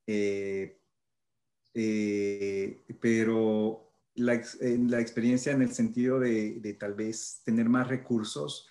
Eh, 0.06 0.78
eh, 1.72 2.84
pero 3.00 3.90
la, 4.16 4.42
la, 4.60 5.00
experiencia 5.00 5.52
en 5.52 5.62
el 5.62 5.72
sentido 5.72 6.20
de, 6.20 6.60
de, 6.60 6.74
tal 6.74 6.92
vez 6.92 7.40
tener 7.42 7.70
más 7.70 7.88
recursos. 7.88 8.68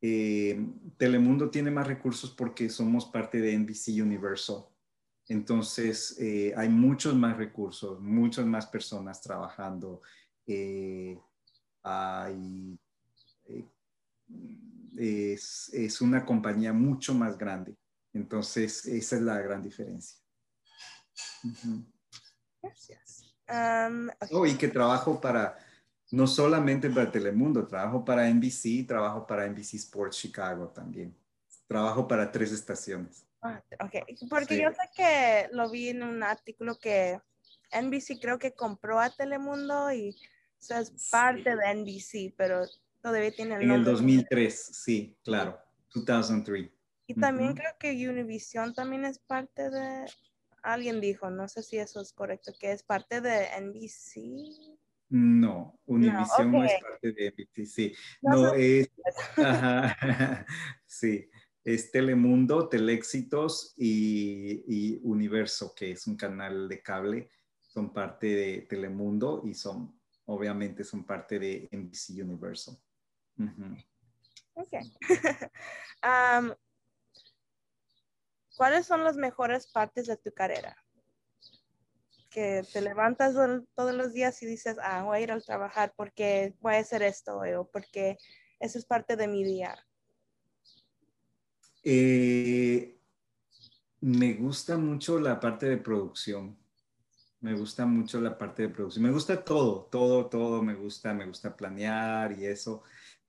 Telemundo 0.00 1.50
tiene 1.50 1.72
más 1.72 1.88
recursos 1.88 2.30
porque 2.30 2.68
somos 2.68 3.06
parte 3.06 3.40
de 3.40 3.58
NBC 3.58 4.00
Universal. 4.00 4.69
Entonces, 5.30 6.16
eh, 6.18 6.52
hay 6.56 6.68
muchos 6.68 7.14
más 7.14 7.36
recursos, 7.36 8.00
muchas 8.00 8.44
más 8.46 8.66
personas 8.66 9.22
trabajando. 9.22 10.02
Eh, 10.44 11.16
hay, 11.84 12.76
eh, 13.44 15.32
es, 15.36 16.00
una 16.00 16.26
compañía 16.26 16.72
mucho 16.72 17.14
más 17.14 17.38
grande. 17.38 17.76
Entonces, 18.12 18.84
esa 18.86 19.16
es 19.16 19.22
la 19.22 19.38
gran 19.40 19.62
diferencia. 19.62 20.18
Gracias. 22.60 23.32
oh, 24.32 24.44
y 24.44 24.56
que 24.56 24.66
trabajo 24.66 25.20
para, 25.20 25.56
no 26.10 26.26
solamente 26.26 26.90
para 26.90 27.12
Telemundo, 27.12 27.68
trabajo 27.68 28.04
para 28.04 28.28
NBC, 28.28 28.84
trabajo 28.84 29.24
para 29.28 29.48
NBC 29.48 29.74
Sports 29.74 30.16
Chicago 30.16 30.70
también. 30.70 31.16
Trabajo 31.68 32.08
para 32.08 32.32
tres 32.32 32.50
estaciones. 32.50 33.29
Ok, 33.42 33.94
porque 34.28 34.60
yo 34.60 34.70
sé 34.70 34.90
que 34.94 35.48
lo 35.52 35.70
vi 35.70 35.88
en 35.88 36.02
un 36.02 36.22
artículo 36.22 36.78
que 36.78 37.18
NBC 37.72 38.20
creo 38.20 38.38
que 38.38 38.52
compró 38.52 39.00
a 39.00 39.10
Telemundo 39.10 39.90
y 39.92 40.14
eso 40.60 40.76
es 40.76 41.08
parte 41.10 41.56
de 41.56 41.74
NBC, 41.74 42.34
pero 42.36 42.66
todavía 43.00 43.32
tiene 43.32 43.56
el 43.56 43.62
En 43.62 43.70
el 43.70 43.84
2003, 43.84 44.54
sí, 44.84 45.16
claro, 45.24 45.58
2003. 45.94 46.70
Y 47.06 47.14
también 47.14 47.54
creo 47.54 47.72
que 47.78 48.08
Univision 48.08 48.74
también 48.74 49.04
es 49.04 49.18
parte 49.18 49.70
de, 49.70 50.06
alguien 50.62 51.00
dijo, 51.00 51.30
no 51.30 51.48
sé 51.48 51.62
si 51.62 51.78
eso 51.78 52.00
es 52.00 52.12
correcto, 52.12 52.52
que 52.60 52.72
es 52.72 52.82
parte 52.82 53.20
de 53.20 53.48
NBC. 53.58 54.70
No, 55.08 55.80
Univision 55.86 56.52
no, 56.52 56.64
es 56.64 56.72
parte 56.80 57.12
de 57.12 57.30
NBC, 57.30 57.66
sí. 57.66 57.94
No, 58.22 58.54
es, 58.54 58.90
ajá, 59.36 60.46
sí 60.86 61.28
es 61.64 61.90
Telemundo, 61.90 62.68
Teléxitos 62.68 63.74
y, 63.76 65.00
Universo, 65.02 65.74
que 65.74 65.92
es 65.92 66.06
un 66.06 66.16
canal 66.16 66.68
de 66.68 66.82
cable, 66.82 67.30
son 67.60 67.92
parte 67.92 68.26
de 68.28 68.62
Telemundo 68.62 69.42
y 69.44 69.54
son, 69.54 70.00
obviamente, 70.26 70.84
son 70.84 71.04
parte 71.04 71.38
de 71.38 71.68
NBC 71.70 72.22
Universal. 72.22 72.78
¿cuáles 78.56 78.86
son 78.86 79.04
las 79.04 79.16
mejores 79.16 79.66
partes 79.66 80.06
de 80.06 80.16
tu 80.16 80.32
carrera? 80.32 80.76
Que 82.30 82.62
te 82.72 82.80
levantas 82.80 83.34
todos 83.74 83.94
los 83.94 84.12
días 84.12 84.42
y 84.42 84.46
dices, 84.46 84.76
ah, 84.82 85.04
voy 85.04 85.18
a 85.18 85.20
ir 85.20 85.32
al 85.32 85.44
trabajar 85.44 85.92
porque 85.96 86.54
voy 86.60 86.74
a 86.74 86.78
hacer 86.78 87.02
esto 87.02 87.40
o 87.40 87.70
porque 87.70 88.18
eso 88.58 88.78
es 88.78 88.84
parte 88.84 89.16
de 89.16 89.28
mi 89.28 89.44
día. 89.44 89.86
Eh, 91.82 92.98
me 94.00 94.34
gusta 94.34 94.76
mucho 94.78 95.18
la 95.18 95.40
parte 95.40 95.66
de 95.66 95.76
producción. 95.76 96.56
Me 97.40 97.54
gusta 97.54 97.86
mucho 97.86 98.20
la 98.20 98.36
parte 98.36 98.62
de 98.62 98.68
producción. 98.68 99.04
Me 99.04 99.10
gusta 99.10 99.42
todo, 99.42 99.88
todo, 99.90 100.26
todo 100.26 100.62
me 100.62 100.74
gusta. 100.74 101.14
Me 101.14 101.26
gusta 101.26 101.56
planear 101.56 102.32
y 102.38 102.46
eso, 102.46 102.82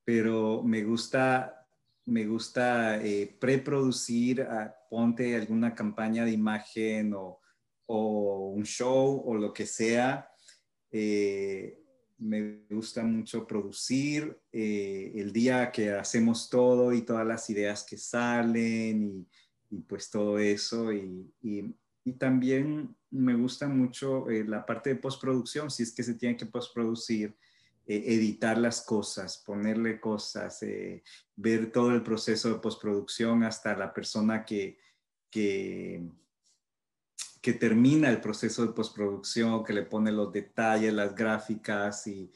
pero 0.04 0.62
me 0.62 0.82
gusta, 0.84 1.66
me 2.06 2.26
gusta 2.26 3.02
eh, 3.02 3.36
preproducir, 3.40 4.42
ah, 4.42 4.74
ponte 4.90 5.34
alguna 5.36 5.74
campaña 5.74 6.24
de 6.24 6.32
imagen 6.32 7.14
o, 7.14 7.38
un 7.86 8.64
show 8.64 9.22
o 9.26 9.34
lo 9.34 9.52
que 9.52 9.66
sea. 9.66 10.30
Eh, 10.90 11.81
me 12.22 12.60
gusta 12.70 13.02
mucho 13.02 13.46
producir 13.46 14.38
eh, 14.52 15.12
el 15.16 15.32
día 15.32 15.72
que 15.72 15.90
hacemos 15.90 16.48
todo 16.48 16.92
y 16.92 17.02
todas 17.02 17.26
las 17.26 17.50
ideas 17.50 17.84
que 17.84 17.98
salen 17.98 19.26
y, 19.70 19.76
pues 19.80 20.10
todo 20.10 20.38
eso. 20.38 20.92
Y, 20.92 21.74
también 22.18 22.96
me 23.10 23.34
gusta 23.34 23.68
mucho 23.68 24.28
eh, 24.28 24.44
la 24.44 24.66
parte 24.66 24.90
de 24.90 24.96
postproducción, 24.96 25.70
si 25.70 25.84
es 25.84 25.92
que 25.92 26.02
se 26.02 26.14
tiene 26.14 26.36
que 26.36 26.46
postproducir, 26.46 27.36
eh, 27.86 28.02
editar 28.06 28.58
las 28.58 28.82
cosas, 28.82 29.38
ponerle 29.38 30.00
cosas, 30.00 30.64
ver 31.36 31.70
todo 31.70 31.92
el 31.92 32.02
proceso 32.02 32.52
de 32.52 32.58
postproducción 32.58 33.44
hasta 33.44 33.76
la 33.76 33.94
persona 33.94 34.44
que, 34.44 34.78
que 35.30 36.02
que 37.42 37.52
termina 37.52 38.08
el 38.08 38.20
proceso 38.20 38.64
de 38.64 38.72
postproducción, 38.72 39.64
que 39.64 39.72
le 39.72 39.82
pone 39.82 40.12
los 40.12 40.32
detalles, 40.32 40.94
las 40.94 41.12
gráficas 41.12 42.06
y 42.06 42.30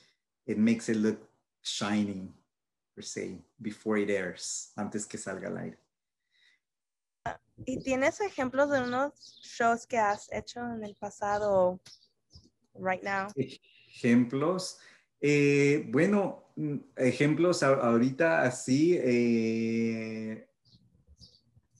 it 0.44 0.58
makes 0.58 0.90
it 0.90 0.96
look 0.96 1.30
shining, 1.62 2.34
per 2.92 3.04
se, 3.04 3.40
before 3.56 4.00
it 4.02 4.10
airs, 4.10 4.72
antes 4.74 5.06
que 5.06 5.16
salga 5.16 5.48
al 5.48 5.58
aire. 5.58 5.78
¿Y 7.64 7.78
tienes 7.78 8.20
ejemplos 8.20 8.68
de 8.70 8.82
unos 8.82 9.40
shows 9.42 9.86
que 9.86 9.96
has 9.96 10.30
hecho 10.32 10.60
en 10.60 10.84
el 10.84 10.96
pasado, 10.96 11.80
right 12.74 13.02
now? 13.02 13.28
Ejemplos. 13.88 14.78
Eh, 15.20 15.86
bueno, 15.88 16.52
mm, 16.56 16.78
ejemplos 16.96 17.62
ahorita 17.62 18.42
así. 18.42 18.98
Eh, 19.00 20.45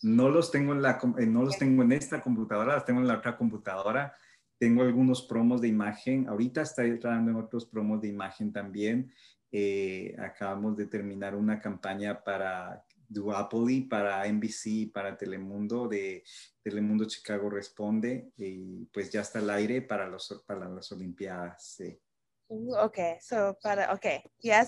no 0.07 0.29
los 0.29 0.53
tengo 0.53 0.73
en, 0.73 0.83
la, 0.83 1.01
eh, 1.19 1.27
no 1.27 1.42
los 1.42 1.59
tengo 1.59 1.83
en 1.83 1.90
esta 1.90 2.21
computadora, 2.21 2.75
los 2.75 2.85
tengo 2.85 3.01
en 3.01 3.09
la 3.09 3.19
otra 3.19 3.37
computadora. 3.37 4.14
Tengo 4.57 4.83
algunos 4.83 5.23
promos 5.23 5.61
de 5.61 5.69
imagen. 5.69 6.29
Ahorita 6.29 6.62
estoy 6.62 6.99
trabajando 7.01 7.33
en 7.33 7.38
otros 7.38 7.66
promos 7.66 8.01
de 8.01 8.09
imagen 8.09 8.53
también. 8.53 9.12
Eh, 9.51 10.14
acabamos 10.19 10.77
de 10.77 10.87
terminar 10.87 11.35
una 11.35 11.61
campaña 11.61 12.23
para 12.23 12.85
Duopoly, 13.09 13.83
para 13.83 14.25
NBC, 14.29 14.92
para 14.92 15.16
Telemundo, 15.16 15.88
de 15.88 16.23
Telemundo 16.62 17.05
Chicago 17.07 17.51
Responde, 17.51 18.31
y 18.37 18.85
pues 18.87 19.11
ya 19.11 19.23
está 19.23 19.40
al 19.40 19.51
aire 19.51 19.83
para, 19.83 20.07
los, 20.07 20.45
para 20.47 20.69
las 20.69 20.92
Olimpiadas. 20.92 21.75
Sí. 21.77 22.01
Uh, 22.47 22.77
ok, 22.77 22.99
so 23.21 23.59
para, 23.61 23.92
ok, 23.92 24.07
ya 24.38 24.64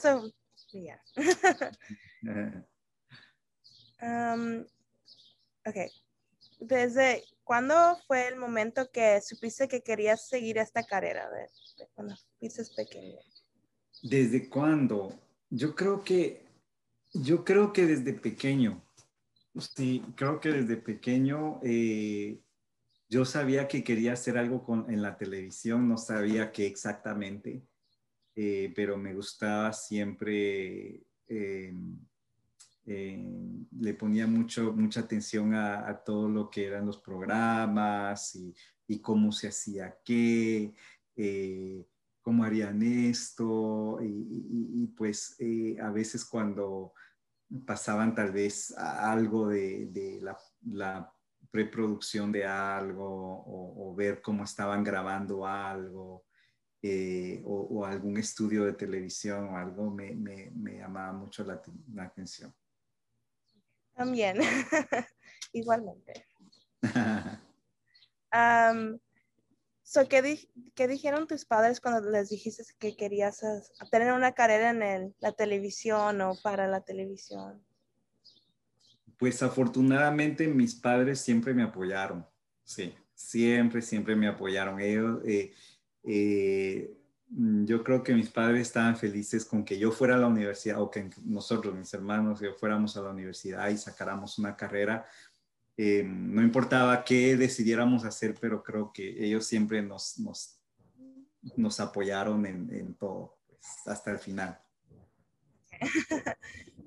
yeah. 0.72 1.00
um, 4.02 4.66
Ok. 5.68 5.76
¿Desde 6.60 7.24
cuándo 7.44 7.74
fue 8.06 8.28
el 8.28 8.36
momento 8.36 8.90
que 8.90 9.20
supiste 9.20 9.68
que 9.68 9.82
querías 9.82 10.26
seguir 10.28 10.56
esta 10.58 10.84
carrera? 10.84 11.28
De, 11.30 11.46
cuando 11.94 12.14
fuiste 12.38 12.62
pequeño. 12.74 13.18
¿Desde 14.02 14.48
cuándo? 14.48 15.12
Yo 15.50 15.74
creo 15.74 16.02
que, 16.02 16.46
yo 17.12 17.44
creo 17.44 17.72
que 17.72 17.86
desde 17.86 18.14
pequeño. 18.14 18.82
Sí, 19.58 20.02
creo 20.16 20.40
que 20.40 20.50
desde 20.50 20.76
pequeño 20.76 21.60
eh, 21.62 22.40
yo 23.08 23.24
sabía 23.24 23.68
que 23.68 23.84
quería 23.84 24.14
hacer 24.14 24.38
algo 24.38 24.64
con, 24.64 24.90
en 24.90 25.02
la 25.02 25.16
televisión, 25.16 25.88
no 25.88 25.98
sabía 25.98 26.52
qué 26.52 26.66
exactamente, 26.66 27.62
eh, 28.36 28.72
pero 28.74 28.96
me 28.96 29.14
gustaba 29.14 29.72
siempre 29.72 31.02
eh, 31.26 31.72
eh, 32.90 33.22
le 33.80 33.92
ponía 33.92 34.26
mucho, 34.26 34.72
mucha 34.72 35.00
atención 35.00 35.54
a, 35.54 35.94
todo 36.06 36.26
lo 36.26 36.48
que 36.48 36.64
eran 36.66 36.86
los 36.86 36.96
programas 36.98 38.34
y, 38.34 38.54
cómo 39.02 39.30
se 39.30 39.48
hacía 39.48 39.98
qué, 40.02 40.74
eh, 41.14 41.86
cómo 42.22 42.44
harían 42.44 42.82
esto, 42.82 43.98
y, 44.02 44.86
pues 44.96 45.36
eh, 45.38 45.76
a 45.82 45.90
veces 45.90 46.24
cuando 46.24 46.94
pasaban 47.66 48.14
tal 48.14 48.32
vez 48.32 48.74
algo 48.78 49.48
de, 49.48 50.20
la, 50.62 51.12
preproducción 51.50 52.32
de 52.32 52.46
algo 52.46 53.44
o, 53.46 53.94
ver 53.94 54.22
cómo 54.22 54.44
estaban 54.44 54.82
grabando 54.82 55.46
algo. 55.46 56.24
o, 57.44 57.84
algún 57.84 58.16
estudio 58.16 58.64
de 58.64 58.72
televisión 58.72 59.48
o 59.48 59.56
algo 59.58 59.90
me, 59.90 60.50
llamaba 60.78 61.12
mucho 61.12 61.44
la 61.44 61.60
atención. 62.04 62.54
También, 63.98 64.38
igualmente. 65.52 66.24
um, 68.32 68.96
so, 69.82 70.08
¿qué, 70.08 70.48
¿qué, 70.76 70.86
dijeron 70.86 71.26
tus 71.26 71.44
padres 71.44 71.80
cuando 71.80 72.08
les 72.08 72.28
dijiste 72.28 72.62
que 72.78 72.96
querías 72.96 73.40
tener 73.90 74.12
una 74.12 74.32
carrera 74.34 74.70
en 74.70 75.16
la 75.18 75.32
televisión 75.32 76.20
o 76.20 76.36
para 76.40 76.68
la 76.68 76.80
televisión? 76.82 77.60
Pues 79.18 79.42
afortunadamente 79.42 80.46
mis 80.46 80.76
padres 80.76 81.20
siempre 81.20 81.52
me 81.52 81.64
apoyaron, 81.64 82.24
sí, 82.62 82.94
siempre, 83.14 83.82
siempre 83.82 84.14
me 84.14 84.28
apoyaron. 84.28 84.80
Ellos, 84.80 85.20
eh, 85.26 85.52
eh, 86.04 86.97
yo 87.30 87.84
creo 87.84 88.02
que 88.02 88.14
mis 88.14 88.30
padres 88.30 88.62
estaban 88.62 88.96
felices 88.96 89.44
con 89.44 89.64
que 89.64 89.78
yo 89.78 89.90
fuera 89.92 90.14
a 90.14 90.18
la 90.18 90.26
universidad 90.26 90.80
o 90.80 90.90
que 90.90 91.10
nosotros, 91.24 91.74
mis 91.74 91.92
hermanos, 91.92 92.40
yo 92.40 92.54
fuéramos 92.54 92.96
a 92.96 93.02
la 93.02 93.10
universidad 93.10 93.68
y 93.68 93.76
sacáramos 93.76 94.38
una 94.38 94.56
carrera. 94.56 95.04
Eh, 95.76 96.02
no 96.04 96.42
importaba 96.42 97.04
qué 97.04 97.36
decidiéramos 97.36 98.04
hacer, 98.04 98.34
pero 98.40 98.62
creo 98.62 98.92
que 98.92 99.24
ellos 99.24 99.46
siempre 99.46 99.82
nos, 99.82 100.18
nos, 100.18 100.58
nos 101.56 101.80
apoyaron 101.80 102.46
en, 102.46 102.72
en 102.74 102.94
todo, 102.94 103.38
pues, 103.46 103.60
hasta 103.86 104.10
el 104.10 104.18
final. 104.18 104.58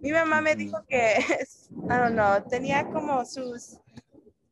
Mi 0.02 0.12
mamá 0.12 0.42
me 0.42 0.56
dijo 0.56 0.84
que, 0.88 1.18
I 1.72 1.88
don't 1.88 2.14
know, 2.14 2.44
tenía 2.50 2.90
como 2.90 3.24
sus, 3.26 3.78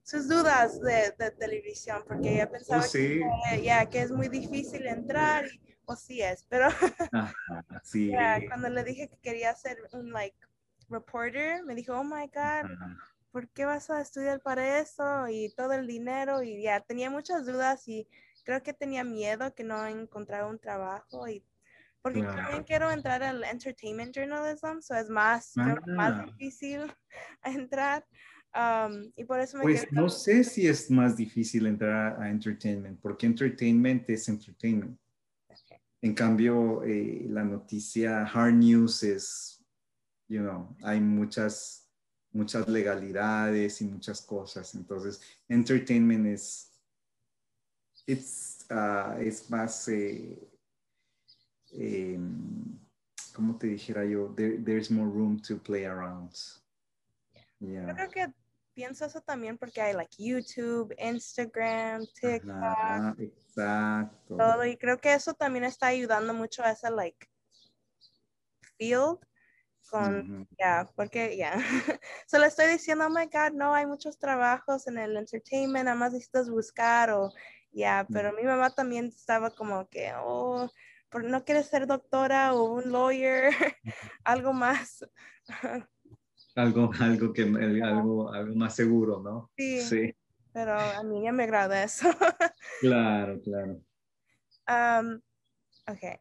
sus 0.04 0.28
dudas 0.28 0.80
de, 0.80 1.14
de 1.18 1.32
televisión, 1.32 2.04
porque 2.08 2.36
ella 2.36 2.50
pensaba 2.50 2.86
oh, 2.86 2.92
que, 2.92 3.64
ya, 3.64 3.90
que 3.90 4.02
es 4.02 4.12
muy 4.12 4.30
difícil 4.30 4.86
entrar 4.86 5.46
y 5.46 5.69
o 5.90 5.96
sí 5.96 6.22
es, 6.22 6.46
pero 6.48 6.68
sí. 7.84 8.12
cuando 8.48 8.70
le 8.70 8.84
dije 8.84 9.10
que 9.10 9.18
quería 9.18 9.56
ser 9.56 9.78
un 9.92 10.12
like 10.12 10.38
reporter, 10.88 11.64
me 11.64 11.74
dijo, 11.74 11.94
oh 11.94 12.04
my 12.04 12.28
God, 12.28 12.70
¿por 13.32 13.50
qué 13.50 13.66
vas 13.66 13.90
a 13.90 14.00
estudiar 14.00 14.40
para 14.40 14.80
eso? 14.80 15.28
Y 15.28 15.52
todo 15.56 15.74
el 15.74 15.88
dinero 15.88 16.44
y 16.44 16.62
ya, 16.62 16.80
tenía 16.82 17.10
muchas 17.10 17.48
dudas 17.48 17.88
y 17.88 18.08
creo 18.44 18.62
que 18.62 18.74
tenía 18.74 19.04
miedo 19.04 19.54
que 19.56 19.64
no 19.64 19.84
encontrara 19.88 20.46
un 20.46 20.60
trabajo 20.60 21.28
y 21.28 21.44
porque 22.04 22.22
también 22.22 22.64
quiero 22.64 22.92
entrar 22.92 23.24
al 23.24 23.44
entertainment 23.44 24.16
journalism, 24.16 24.80
so 24.82 24.96
es 24.96 25.10
más, 25.10 25.52
más 25.58 25.82
ah. 25.98 26.26
difícil 26.28 26.82
entrar. 27.44 28.06
Um, 28.56 29.12
y 29.16 29.26
por 29.26 29.40
eso 29.40 29.58
me 29.58 29.64
Pues 29.64 29.92
no 29.92 30.08
sé 30.08 30.44
si 30.44 30.66
es 30.68 30.90
más 30.90 31.18
difícil 31.18 31.66
entrar 31.66 32.20
a 32.22 32.30
entertainment, 32.30 33.00
porque 33.02 33.26
entertainment 33.26 34.10
es 34.10 34.30
entertainment. 34.30 34.98
En 36.02 36.14
cambio, 36.14 36.84
eh, 36.84 37.26
la 37.28 37.44
noticia 37.44 38.24
hard 38.24 38.54
news 38.54 39.04
es, 39.04 39.64
you 40.28 40.42
know, 40.42 40.76
hay 40.84 41.02
muchas, 41.02 41.90
muchas 42.32 42.68
legalidades 42.70 43.82
y 43.82 43.86
muchas 43.86 44.22
cosas. 44.22 44.76
Entonces, 44.76 45.22
entertainment 45.50 46.28
es, 46.28 46.72
it's, 48.08 48.66
uh, 48.72 49.20
es 49.20 49.50
más, 49.50 49.90
eh, 49.90 50.40
em, 51.74 52.80
¿cómo 53.34 53.58
te 53.58 53.68
dijera 53.68 54.06
yo? 54.06 54.34
there's 54.36 54.90
more 54.90 55.10
room 55.10 55.42
to 55.42 55.58
play 55.58 55.86
around. 55.86 56.32
Yeah. 57.60 57.94
creo 57.94 58.10
que 58.10 58.34
pienso 58.80 59.06
eso 59.06 59.20
también 59.20 59.58
porque 59.58 59.82
hay 59.82 59.94
like 59.94 60.16
YouTube, 60.18 60.96
Instagram, 60.98 62.06
TikTok. 62.22 63.20
exacto. 63.20 64.38
Todo 64.38 64.66
y 64.66 64.78
creo 64.78 64.98
que 65.00 65.14
eso 65.14 65.34
también 65.34 65.66
está 65.66 65.88
ayudando 65.88 66.34
mucho 66.34 66.64
a 66.64 66.72
ese 66.72 66.90
like 66.90 67.28
field 68.78 69.20
con, 69.90 70.48
ya, 70.58 70.90
porque 70.96 71.36
ya, 71.36 71.56
solo 72.28 72.46
estoy 72.46 72.68
diciendo, 72.68 73.08
oh 73.08 73.10
my 73.10 73.26
God, 73.26 73.52
no, 73.54 73.74
hay 73.74 73.86
muchos 73.86 74.18
trabajos 74.18 74.88
en 74.88 74.98
el 74.98 75.18
entertainment, 75.18 75.84
nada 75.84 75.98
más 75.98 76.14
necesitas 76.14 76.50
buscar 76.50 77.12
o, 77.12 77.34
ya, 77.74 78.08
pero 78.10 78.32
mi 78.32 78.44
mamá 78.44 78.70
también 78.70 79.08
estaba 79.08 79.50
como 79.50 79.90
que, 79.90 80.14
oh, 80.16 80.70
no 81.12 81.44
quieres 81.44 81.68
ser 81.68 81.86
doctora 81.86 82.54
o 82.54 82.64
un 82.64 82.94
lawyer, 82.94 83.52
algo 84.24 84.54
más. 84.54 85.06
algo, 86.62 86.92
algo, 87.00 87.34
que, 87.34 87.44
algo, 87.44 88.32
algo 88.32 88.56
más 88.56 88.76
seguro, 88.76 89.22
¿no? 89.22 89.52
Sí. 89.58 89.82
sí. 89.82 90.16
Pero 90.54 90.74
a 90.74 91.04
mí 91.04 91.24
ya 91.24 91.32
me 91.32 91.44
agrada 91.44 91.84
eso. 91.84 92.10
claro, 92.82 93.40
claro. 93.42 93.82
Um, 94.68 95.22
ok. 95.88 96.20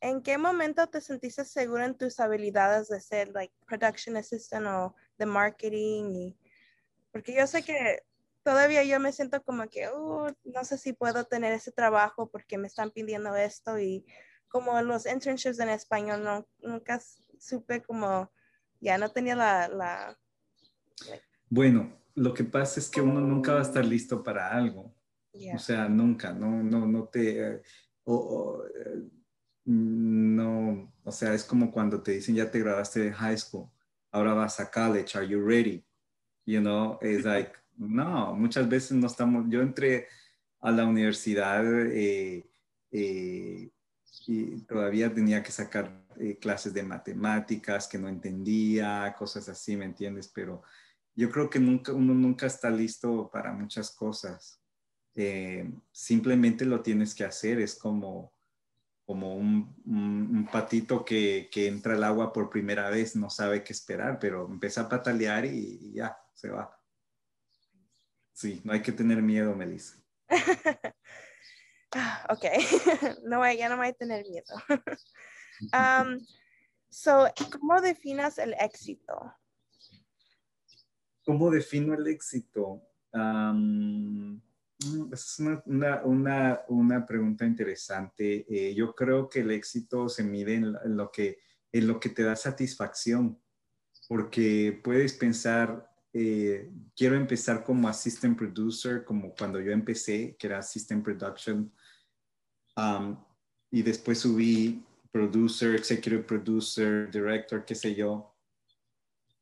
¿En 0.00 0.22
qué 0.22 0.38
momento 0.38 0.86
te 0.88 1.00
sentiste 1.00 1.44
segura 1.44 1.84
en 1.84 1.96
tus 1.96 2.20
habilidades 2.20 2.88
de 2.88 3.00
ser 3.00 3.28
like 3.34 3.52
production 3.66 4.16
assistant 4.16 4.66
o 4.66 4.94
de 5.18 5.26
marketing? 5.26 6.32
porque 7.12 7.34
yo 7.34 7.46
sé 7.46 7.62
que 7.62 8.02
todavía 8.42 8.84
yo 8.84 9.00
me 9.00 9.12
siento 9.12 9.42
como 9.42 9.68
que, 9.68 9.88
oh, 9.88 10.28
no 10.44 10.64
sé 10.64 10.78
si 10.78 10.92
puedo 10.92 11.24
tener 11.24 11.52
ese 11.52 11.72
trabajo 11.72 12.28
porque 12.30 12.58
me 12.58 12.66
están 12.66 12.90
pidiendo 12.90 13.34
esto 13.36 13.78
y 13.78 14.04
como 14.48 14.80
los 14.82 15.06
internships 15.06 15.60
en 15.60 15.68
español 15.68 16.24
no, 16.24 16.46
nunca 16.60 17.00
supe 17.38 17.82
como, 17.82 18.30
ya 18.80 18.98
no 18.98 19.08
tenía 19.10 19.36
la... 19.36 19.68
la 19.68 20.18
bueno, 21.48 21.92
lo 22.14 22.34
que 22.34 22.44
pasa 22.44 22.80
es 22.80 22.88
que 22.88 23.00
uno 23.00 23.20
nunca 23.20 23.52
va 23.52 23.60
a 23.60 23.62
estar 23.62 23.84
listo 23.84 24.22
para 24.22 24.52
algo. 24.52 24.94
O 25.54 25.58
sea, 25.58 25.88
nunca, 25.88 26.32
no, 26.32 26.62
no, 26.62 26.86
no 26.86 27.04
te... 27.04 27.54
Eh, 27.54 27.62
no, 29.64 30.92
o 31.04 31.12
sea, 31.12 31.34
es 31.34 31.44
como 31.44 31.70
cuando 31.70 32.02
te 32.02 32.12
dicen 32.12 32.34
ya 32.34 32.50
te 32.50 32.58
graduaste 32.58 33.00
de 33.00 33.12
high 33.12 33.36
school, 33.36 33.70
ahora 34.10 34.34
vas 34.34 34.58
a 34.58 34.70
college, 34.70 35.16
are 35.16 35.26
you 35.26 35.40
ready? 35.40 35.84
You 36.44 36.60
know, 36.60 36.98
it's 37.02 37.24
like, 37.24 37.52
no, 37.76 38.34
muchas 38.34 38.68
veces 38.68 38.92
no 38.92 39.06
estamos, 39.06 39.46
yo 39.48 39.60
entré 39.60 40.08
a 40.60 40.70
la 40.70 40.86
universidad 40.86 41.64
eh, 41.86 42.50
eh, 42.90 43.70
y 44.26 44.60
todavía 44.62 45.12
tenía 45.12 45.42
que 45.42 45.52
sacar 45.52 46.04
eh, 46.18 46.38
clases 46.38 46.74
de 46.74 46.82
matemáticas 46.82 47.88
que 47.88 47.98
no 47.98 48.08
entendía, 48.08 49.14
cosas 49.18 49.48
así, 49.48 49.76
¿me 49.76 49.86
entiendes? 49.86 50.28
Pero 50.28 50.62
yo 51.14 51.30
creo 51.30 51.48
que 51.48 51.58
nunca, 51.58 51.92
uno 51.92 52.14
nunca 52.14 52.46
está 52.46 52.70
listo 52.70 53.30
para 53.32 53.52
muchas 53.52 53.90
cosas. 53.90 54.60
simplemente 55.92 56.64
lo 56.64 56.80
tienes 56.82 57.14
que 57.14 57.24
hacer, 57.24 57.60
es 57.60 57.74
como, 57.74 58.32
como 59.04 59.36
un, 59.36 60.48
patito 60.52 61.04
que, 61.04 61.50
entra 61.54 61.94
al 61.94 62.04
agua 62.04 62.32
por 62.32 62.48
primera 62.48 62.90
vez, 62.90 63.16
no 63.16 63.28
sabe 63.28 63.62
qué 63.64 63.72
esperar, 63.72 64.18
pero 64.18 64.46
empieza 64.46 64.82
a 64.82 64.88
patalear 64.88 65.44
y 65.46 65.92
ya, 65.92 66.16
se 66.34 66.48
va. 66.48 66.80
Sí, 68.32 68.60
no 68.64 68.72
hay 68.72 68.80
que 68.80 68.92
tener 68.92 69.20
miedo, 69.20 69.54
Melissa. 69.54 69.96
ok, 72.28 72.44
no, 73.24 73.52
ya 73.52 73.68
no 73.68 73.80
hay 73.80 73.92
que 73.92 73.98
tener 73.98 74.24
miedo. 74.28 74.54
um, 75.72 76.18
so, 76.88 77.26
¿cómo 77.52 77.80
definas 77.80 78.38
el 78.38 78.54
éxito? 78.54 79.34
¿Cómo 81.24 81.50
defino 81.50 81.94
el 81.94 82.06
éxito? 82.06 82.82
Um, 83.12 84.40
es 85.12 85.38
una, 85.38 86.02
una, 86.04 86.60
una, 86.68 87.06
pregunta 87.06 87.44
interesante. 87.44 88.46
Eh, 88.48 88.74
yo 88.74 88.94
creo 88.94 89.28
que 89.28 89.40
el 89.40 89.50
éxito 89.50 90.08
se 90.08 90.24
mide 90.24 90.54
en, 90.54 90.96
lo 90.96 91.10
que, 91.10 91.38
en 91.72 91.86
lo 91.86 92.00
que 92.00 92.08
te 92.08 92.22
da 92.22 92.34
satisfacción, 92.34 93.38
porque 94.08 94.80
puedes 94.82 95.12
pensar, 95.12 95.89
eh, 96.12 96.70
quiero 96.96 97.16
empezar 97.16 97.62
como 97.62 97.88
assistant 97.88 98.36
producer, 98.36 99.04
como 99.04 99.34
cuando 99.34 99.60
yo 99.60 99.72
empecé, 99.72 100.36
que 100.38 100.46
era 100.46 100.58
assistant 100.58 101.04
production, 101.04 101.72
um, 102.76 103.16
y 103.70 103.82
después 103.82 104.18
subí 104.18 104.84
producer, 105.12 105.74
executive 105.74 106.22
producer, 106.22 107.10
director, 107.10 107.64
qué 107.64 107.74
sé 107.74 107.94
yo. 107.94 108.34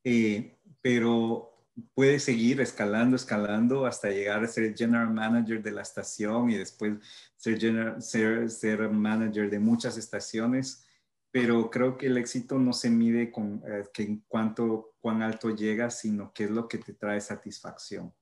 Eh, 0.05 0.59
pero 0.83 1.49
puedes 1.95 2.25
seguir 2.25 2.61
escalando, 2.61 3.17
escalando 3.17 3.87
hasta 3.87 4.11
llegar 4.11 4.43
a 4.43 4.49
ser 4.49 4.77
general 4.77 5.13
manager 5.13 5.63
de 5.63 5.71
la 5.71 5.83
estación 5.83 6.51
y 6.51 6.57
después 6.57 6.95
ser, 7.37 7.59
general, 7.59 8.03
ser, 8.03 8.51
ser 8.51 8.89
manager 8.91 9.51
de 9.51 9.59
muchas 9.59 9.97
estaciones 9.97 10.88
pero 11.31 11.71
creo 11.71 11.97
que 11.97 12.07
el 12.07 12.17
éxito 12.17 12.59
no 12.59 12.73
se 12.73 12.91
mide 12.91 13.31
con 13.31 13.63
eh, 13.67 13.85
que 13.93 14.03
en 14.03 14.25
cuánto, 14.29 14.95
cuán 15.01 15.23
alto 15.23 15.51
llegas, 15.51 16.01
sino 16.01 16.33
qué 16.33 16.45
es 16.45 16.51
lo 16.51 16.69
que 16.69 16.79
te 16.79 16.95
trae 16.95 17.21
satisfacción. 17.21 18.13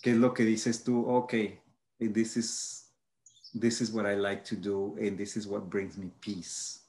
¿Qué 0.00 0.12
es 0.12 0.16
lo 0.16 0.32
que 0.32 0.44
dices 0.44 0.82
tú? 0.82 1.06
Ok, 1.06 1.34
this 1.98 2.36
is, 2.36 2.92
this 3.58 3.80
is 3.80 3.92
what 3.92 4.10
I 4.10 4.16
like 4.16 4.42
to 4.44 4.56
do 4.56 4.96
and 4.98 5.16
this 5.16 5.36
is 5.36 5.46
what 5.46 5.68
brings 5.68 5.96
me 5.96 6.10
peace 6.20 6.80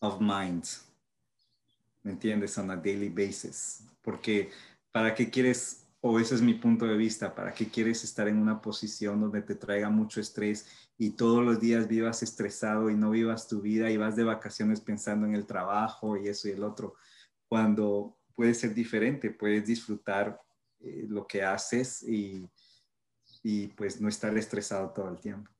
of 0.00 0.20
mind. 0.20 0.64
¿Me 2.02 2.12
entiendes? 2.12 2.58
On 2.58 2.70
a 2.70 2.76
daily 2.76 3.08
basis. 3.08 3.82
Porque 4.02 4.50
¿para 4.92 5.14
qué 5.14 5.30
quieres, 5.30 5.86
o 6.00 6.18
ese 6.18 6.34
es 6.34 6.42
mi 6.42 6.54
punto 6.54 6.86
de 6.86 6.96
vista, 6.96 7.34
para 7.34 7.52
qué 7.52 7.68
quieres 7.68 8.02
estar 8.04 8.28
en 8.28 8.38
una 8.38 8.60
posición 8.60 9.20
donde 9.20 9.42
te 9.42 9.54
traiga 9.54 9.88
mucho 9.88 10.20
estrés 10.20 10.66
y 11.00 11.12
todos 11.12 11.42
los 11.42 11.58
días 11.58 11.88
vivas 11.88 12.22
estresado 12.22 12.90
y 12.90 12.94
no 12.94 13.08
vivas 13.08 13.48
tu 13.48 13.62
vida 13.62 13.90
y 13.90 13.96
vas 13.96 14.16
de 14.16 14.22
vacaciones 14.22 14.82
pensando 14.82 15.26
en 15.26 15.34
el 15.34 15.46
trabajo 15.46 16.18
y 16.18 16.28
eso 16.28 16.46
y 16.46 16.50
el 16.50 16.62
otro, 16.62 16.94
cuando 17.48 18.18
puede 18.34 18.52
ser 18.52 18.74
diferente, 18.74 19.30
puedes 19.30 19.64
disfrutar 19.64 20.38
eh, 20.80 21.06
lo 21.08 21.26
que 21.26 21.42
haces 21.42 22.02
y, 22.02 22.46
y, 23.42 23.68
pues 23.68 23.98
no 23.98 24.10
estar 24.10 24.36
estresado 24.36 24.90
todo 24.90 25.08
el 25.08 25.18
tiempo. 25.18 25.50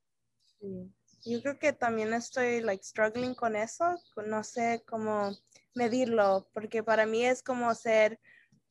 Yo 1.25 1.41
creo 1.41 1.59
que 1.59 1.73
también 1.73 2.13
estoy 2.13 2.61
like 2.61 2.85
struggling 2.85 3.35
con 3.35 3.57
eso, 3.57 3.97
no 4.27 4.45
sé 4.45 4.83
cómo 4.87 5.35
medirlo, 5.75 6.51
porque 6.53 6.83
para 6.83 7.07
mí 7.07 7.25
es 7.25 7.43
como 7.43 7.75
ser 7.75 8.21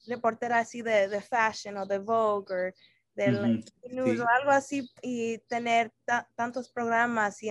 reportera 0.06 0.60
así 0.60 0.84
de, 0.84 1.08
de 1.08 1.22
fashion 1.22 1.78
o 1.78 1.88
de 1.88 1.98
Vogue 1.98 2.76
del 3.20 3.66
news 3.92 4.20
o 4.20 4.28
algo 4.28 4.52
así 4.52 4.90
y 5.02 5.40
tener 5.50 5.92
tantos 6.36 6.70
programas 6.70 7.44
y 7.44 7.50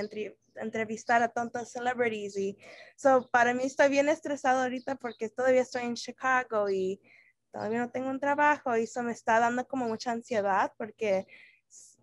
entrevistar 0.56 1.22
a 1.22 1.28
tantos 1.28 1.70
celebrities 1.70 2.36
y 2.36 2.56
so 2.96 3.28
para 3.30 3.52
mí 3.52 3.64
estoy 3.64 3.90
bien 3.90 4.08
estresado 4.08 4.62
ahorita 4.62 4.96
porque 4.96 5.28
todavía 5.28 5.60
estoy 5.60 5.82
en 5.82 5.94
Chicago 5.94 6.70
y 6.70 7.00
todavía 7.52 7.80
no 7.80 7.90
tengo 7.90 8.08
un 8.08 8.18
trabajo 8.18 8.76
y 8.76 8.84
eso 8.84 9.02
me 9.02 9.12
está 9.12 9.38
dando 9.38 9.66
como 9.68 9.86
mucha 9.86 10.12
ansiedad 10.12 10.72
porque 10.78 11.26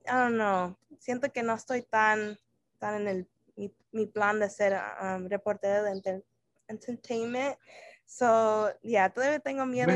I 0.05 0.11
don't 0.11 0.35
know, 0.35 0.77
siento 0.99 1.31
que 1.31 1.41
no 1.41 1.55
estoy 1.55 1.81
tan 1.81 2.37
tan 2.77 3.01
en 3.01 3.07
el 3.07 3.27
mi, 3.91 4.05
plan 4.05 4.39
de 4.39 4.49
ser 4.49 4.77
um, 5.01 5.27
reportera 5.27 5.81
de 5.81 6.21
entertainment. 6.67 7.57
So 8.05 8.69
yeah 8.83 9.09
todavía 9.09 9.39
tengo 9.39 9.65
miedo 9.65 9.91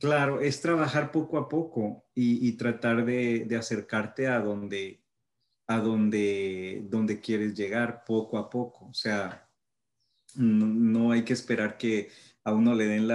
Claro, 0.00 0.40
es 0.40 0.62
trabajar 0.62 1.12
poco 1.12 1.36
a 1.36 1.46
poco 1.46 2.06
y, 2.14 2.52
tratar 2.52 3.04
de, 3.04 3.46
acercarte 3.58 4.28
a 4.28 4.40
donde, 4.40 5.04
a 5.66 5.78
donde, 5.78 6.86
donde 6.88 7.20
quieres 7.20 7.54
llegar 7.54 8.04
poco 8.06 8.38
a 8.38 8.48
poco. 8.48 8.86
O 8.86 8.94
sea, 8.94 9.46
no, 10.36 11.12
hay 11.12 11.22
que 11.22 11.34
esperar 11.34 11.76
que 11.76 12.10
a 12.44 12.54
uno 12.54 12.74
le 12.74 12.86
den 12.86 13.10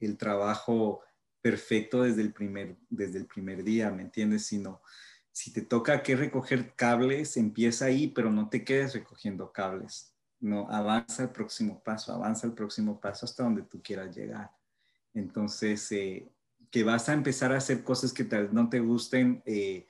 el, 0.00 0.18
trabajo 0.18 1.02
perfecto 1.40 2.02
desde 2.02 2.22
el, 2.22 2.32
primer, 2.32 2.78
desde 2.90 3.18
el 3.18 3.26
primer 3.26 3.62
día, 3.62 3.92
¿me 3.92 4.02
entiendes? 4.02 4.46
Sino, 4.46 4.82
si 5.30 5.52
te 5.52 5.62
toca 5.62 6.02
que 6.02 6.16
recoger 6.16 6.74
cables, 6.74 7.36
empieza 7.36 7.84
ahí, 7.84 8.08
pero 8.08 8.32
no 8.32 8.48
te 8.48 8.64
quedes 8.64 8.94
recogiendo 8.94 9.52
cables 9.52 10.17
no, 10.40 10.68
avanza 10.70 11.24
al 11.24 11.32
próximo 11.32 11.82
paso, 11.82 12.12
avanza 12.12 12.46
al 12.46 12.54
próximo 12.54 13.00
paso 13.00 13.26
hasta 13.26 13.42
donde 13.42 13.62
tú 13.62 13.82
quieras 13.82 14.14
llegar. 14.14 14.50
Entonces, 15.14 15.90
eh, 15.92 16.30
que 16.70 16.84
vas 16.84 17.08
a 17.08 17.14
empezar 17.14 17.52
a 17.52 17.58
hacer 17.58 17.82
cosas 17.82 18.12
que 18.12 18.24
tal 18.24 18.52
no 18.52 18.68
te 18.68 18.80
gusten, 18.80 19.42
eh, 19.46 19.86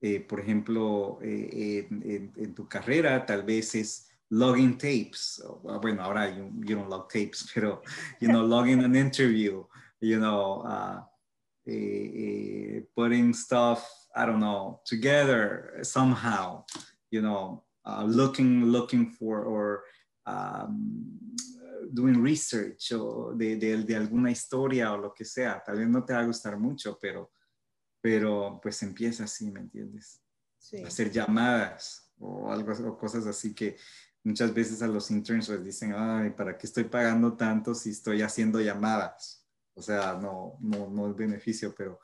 eh, 0.00 0.20
por 0.20 0.40
ejemplo, 0.40 1.18
en, 1.22 2.54
tu 2.54 2.68
carrera, 2.68 3.24
tal 3.24 3.44
vez 3.44 3.74
es 3.74 4.08
logging 4.28 4.76
tapes. 4.76 5.42
Bueno, 5.80 6.02
ahora 6.02 6.28
you, 6.28 6.50
you 6.64 6.76
don't 6.76 6.90
log 6.90 7.08
tapes, 7.08 7.50
pero, 7.54 7.82
you 8.20 8.28
know, 8.28 8.42
logging 8.42 8.84
an 8.84 8.94
interview, 8.94 9.64
you 10.00 10.18
know, 10.18 10.62
uh, 10.64 11.02
putting 12.94 13.32
stuff, 13.32 13.88
I 14.14 14.26
don't 14.26 14.40
know, 14.40 14.80
together 14.84 15.78
somehow, 15.82 16.64
you 17.10 17.22
know, 17.22 17.62
uh, 17.84 18.04
looking 18.04 18.66
looking 18.66 19.10
for 19.10 19.44
or 19.44 19.84
um, 20.26 21.18
doing 21.92 22.22
research 22.22 22.92
o 22.92 23.34
de, 23.34 23.56
de, 23.56 23.84
de, 23.84 23.96
alguna 23.96 24.30
historia 24.30 24.92
o 24.92 24.98
lo 24.98 25.12
que 25.12 25.24
sea. 25.24 25.62
Tal 25.64 25.78
vez 25.78 25.88
no 25.88 26.04
te 26.04 26.12
va 26.12 26.20
a 26.20 26.26
gustar 26.26 26.58
mucho, 26.58 26.98
pero, 27.00 27.32
pero 28.00 28.60
pues 28.62 28.82
empieza 28.82 29.24
así, 29.24 29.50
¿me 29.50 29.60
entiendes? 29.60 30.22
Sí. 30.58 30.82
Hacer 30.82 31.10
llamadas 31.10 32.12
o 32.18 32.52
algo 32.52 32.72
o 32.88 32.96
cosas 32.96 33.26
así 33.26 33.52
que 33.52 33.76
muchas 34.24 34.54
veces 34.54 34.80
a 34.82 34.86
los 34.86 35.10
interns 35.10 35.48
les 35.48 35.64
dicen, 35.64 35.92
ay, 35.96 36.30
¿para 36.30 36.56
qué 36.56 36.66
estoy 36.66 36.84
pagando 36.84 37.36
tanto 37.36 37.74
si 37.74 37.90
estoy 37.90 38.22
haciendo 38.22 38.60
llamadas? 38.60 39.44
O 39.74 39.82
sea, 39.82 40.14
no, 40.14 40.56
no, 40.60 40.88
no 40.88 41.10
es 41.10 41.16
beneficio, 41.16 41.74
pero 41.76 41.98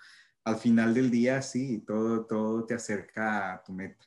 al 0.44 0.56
final 0.56 0.94
del 0.94 1.10
día 1.10 1.40
sí, 1.42 1.84
todo, 1.86 2.26
todo 2.26 2.64
te 2.64 2.74
acerca 2.74 3.54
a 3.54 3.62
tu 3.62 3.72
meta. 3.72 4.04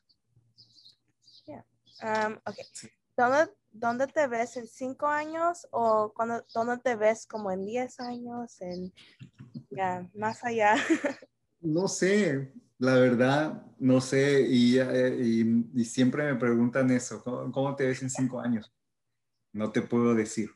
Um, 2.02 2.38
okay. 2.46 2.66
¿Dónde, 3.74 4.08
te 4.08 4.28
ves 4.28 4.58
en 4.58 4.68
cinco 4.68 5.08
años 5.08 5.68
o 5.72 6.12
cuando, 6.14 6.46
dónde 6.54 6.78
te 6.80 6.96
ves 6.96 7.26
como 7.26 7.52
en 7.52 7.66
diez 7.66 8.00
años, 8.00 8.60
en 8.60 8.94
ya 9.70 10.10
más 10.14 10.44
allá? 10.44 10.76
no 11.62 11.88
sé, 11.88 12.54
la 12.80 12.96
verdad, 12.96 13.64
no 13.80 14.02
sé, 14.02 14.42
y, 14.42 14.80
y, 14.80 15.86
siempre 15.86 16.26
me 16.26 16.40
preguntan 16.40 16.90
eso, 16.92 17.24
¿cómo, 17.24 17.76
te 17.76 17.86
ves 17.86 18.02
en 18.02 18.10
cinco 18.10 18.40
años? 18.40 18.74
No 19.54 19.72
te 19.72 19.82
puedo 19.82 20.16
decir. 20.16 20.50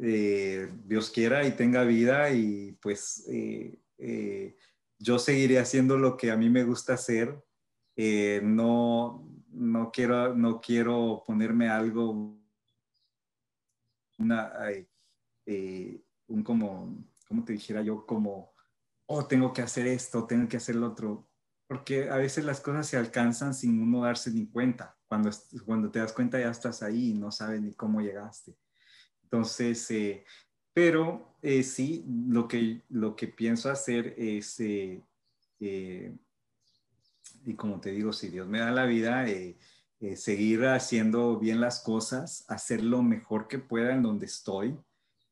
Eh, 0.00 0.72
Dios 0.86 1.10
quiera 1.10 1.46
y 1.46 1.52
tenga 1.52 1.84
vida 1.84 2.30
y 2.30 2.72
pues 2.80 3.26
eh, 3.28 3.78
eh, 3.98 4.56
yo 4.98 5.18
seguiré 5.18 5.58
haciendo 5.58 5.98
lo 5.98 6.16
que 6.16 6.30
a 6.30 6.36
mí 6.36 6.48
me 6.48 6.64
gusta 6.64 6.94
hacer. 6.94 7.38
no, 8.42 9.31
no 9.52 9.90
quiero, 9.92 10.34
no 10.34 10.60
quiero 10.60 11.22
ponerme 11.26 11.68
algo, 11.68 12.36
una, 14.18 14.52
eh, 15.46 16.02
un 16.28 16.42
como, 16.42 17.04
como 17.28 17.44
te 17.44 17.52
dijera 17.52 17.82
yo, 17.82 18.06
como, 18.06 18.52
oh, 19.06 19.26
tengo 19.26 19.52
que 19.52 19.62
hacer 19.62 19.86
esto, 19.86 20.26
tengo 20.26 20.48
que 20.48 20.56
hacer 20.56 20.76
lo 20.76 20.88
otro, 20.88 21.28
porque 21.66 22.10
a 22.10 22.16
veces 22.16 22.44
las 22.44 22.60
cosas 22.60 22.86
se 22.86 22.96
alcanzan 22.96 23.54
sin 23.54 23.80
uno 23.80 24.02
darse 24.02 24.30
ni 24.30 24.46
cuenta. 24.46 24.96
Cuando, 25.06 25.30
cuando 25.66 25.90
te 25.90 25.98
das 25.98 26.12
cuenta 26.12 26.40
ya 26.40 26.50
estás 26.50 26.82
ahí 26.82 27.10
y 27.10 27.14
no 27.14 27.30
sabes 27.30 27.60
ni 27.60 27.74
cómo 27.74 28.00
llegaste. 28.00 28.56
Entonces, 29.22 29.90
eh, 29.90 30.24
pero 30.72 31.36
eh, 31.42 31.62
sí, 31.62 32.04
lo 32.28 32.48
que, 32.48 32.82
lo 32.88 33.14
que 33.14 33.28
pienso 33.28 33.70
hacer 33.70 34.14
es 34.16 34.58
y 37.44 37.54
como 37.54 37.80
te 37.80 37.90
digo, 37.90 38.12
si 38.12 38.28
Dios 38.28 38.46
me 38.48 38.60
da 38.60 38.70
la 38.70 38.86
vida, 38.86 39.28
eh, 39.28 39.56
eh, 40.00 40.16
seguir 40.16 40.64
haciendo 40.66 41.38
bien 41.38 41.60
las 41.60 41.80
cosas, 41.80 42.44
hacer 42.48 42.82
lo 42.82 43.02
mejor 43.02 43.48
que 43.48 43.58
pueda 43.58 43.92
en 43.92 44.02
donde 44.02 44.26
estoy, 44.26 44.76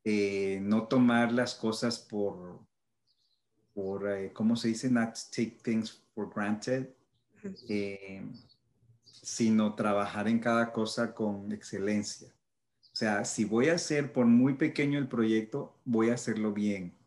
eh, 0.04 0.60
no 0.62 0.86
tomar 0.86 1.32
las 1.32 1.54
cosas 1.54 1.98
por, 1.98 2.60
por 3.74 4.32
¿cómo 4.32 4.56
se 4.56 4.68
dice? 4.68 4.90
Not 4.90 5.16
take 5.30 5.58
things 5.62 6.02
for 6.14 6.32
granted, 6.34 6.88
sino 9.04 9.74
trabajar 9.74 10.28
en 10.28 10.38
cada 10.38 10.72
cosa 10.72 11.14
con 11.14 11.52
excelencia. 11.52 12.28
O 12.92 12.96
sea, 12.96 13.24
si 13.24 13.44
voy 13.44 13.68
a 13.68 13.74
hacer 13.74 14.12
por 14.12 14.26
muy 14.26 14.54
pequeño 14.54 14.98
el 14.98 15.08
proyecto, 15.08 15.78
voy 15.84 16.10
a 16.10 16.14
hacerlo 16.14 16.52
bien 16.52 16.99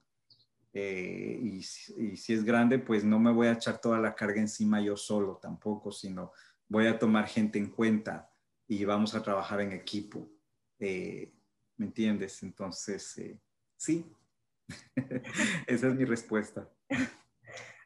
eh, 0.73 1.39
y, 1.39 1.61
si 1.61 2.33
es 2.33 2.43
grande, 2.43 2.79
pues 2.79 3.03
no 3.03 3.19
me 3.19 3.31
voy 3.31 3.47
a 3.47 3.53
echar 3.53 3.79
toda 3.79 3.99
la 3.99 4.15
carga 4.15 4.41
encima 4.41 4.81
yo 4.81 4.97
solo 4.97 5.37
tampoco, 5.37 5.91
sino 5.91 6.31
voy 6.67 6.87
a 6.87 6.97
tomar 6.97 7.27
gente 7.27 7.59
en 7.59 7.69
cuenta 7.69 8.31
y 8.67 8.83
vamos 8.83 9.13
a 9.13 9.21
trabajar 9.21 9.61
en 9.61 9.71
equipo. 9.71 10.27
Eh, 10.79 11.31
¿Me 11.77 11.85
entiendes? 11.85 12.41
Entonces, 12.41 13.17
eh, 13.19 13.39
sí, 13.77 14.11
esa 15.67 15.87
es 15.87 15.95
mi 15.95 16.05
respuesta. 16.05 16.67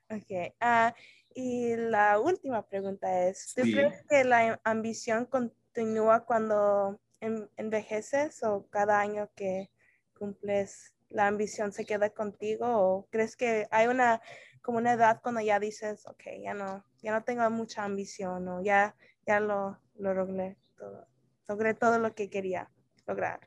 Ok. 0.10 0.54
Ah, 0.62 0.96
y 1.36 1.76
la 1.76 2.20
última 2.20 2.66
pregunta 2.66 3.28
es, 3.28 3.54
¿tú 3.54 3.64
crees 3.64 4.06
que 4.10 4.24
la 4.24 4.62
ambición 4.64 5.26
continúa 5.26 6.26
cuando 6.26 7.00
envejeces 7.20 8.42
o 8.44 8.68
cada 8.70 9.00
año 9.00 9.30
que 9.36 9.70
cumples 10.18 10.94
la 11.10 11.28
ambición 11.28 11.72
se 11.72 11.86
queda 11.86 12.10
contigo 12.10 12.66
o 12.68 13.08
crees 13.10 13.36
que 13.36 13.68
hay 13.72 13.88
una 13.88 14.22
como 14.68 14.80
una 14.80 14.92
edad 14.92 15.22
cuando 15.24 15.40
ya 15.40 15.62
dices, 15.62 16.06
ok, 16.08 16.24
ya 16.44 16.54
no, 16.54 16.84
ya 17.02 17.14
no 17.14 17.24
tengo 17.24 17.50
mucha 17.50 17.86
ambición 17.86 18.50
o 18.50 18.62
ya, 18.62 18.98
ya 19.26 19.40
lo, 19.40 19.80
lo 19.98 20.14
logré 20.14 20.58
todo, 20.76 21.08
logré 21.48 21.74
todo 21.74 22.00
lo 22.00 22.14
que 22.14 22.30
quería 22.30 22.70
lograr? 23.08 23.40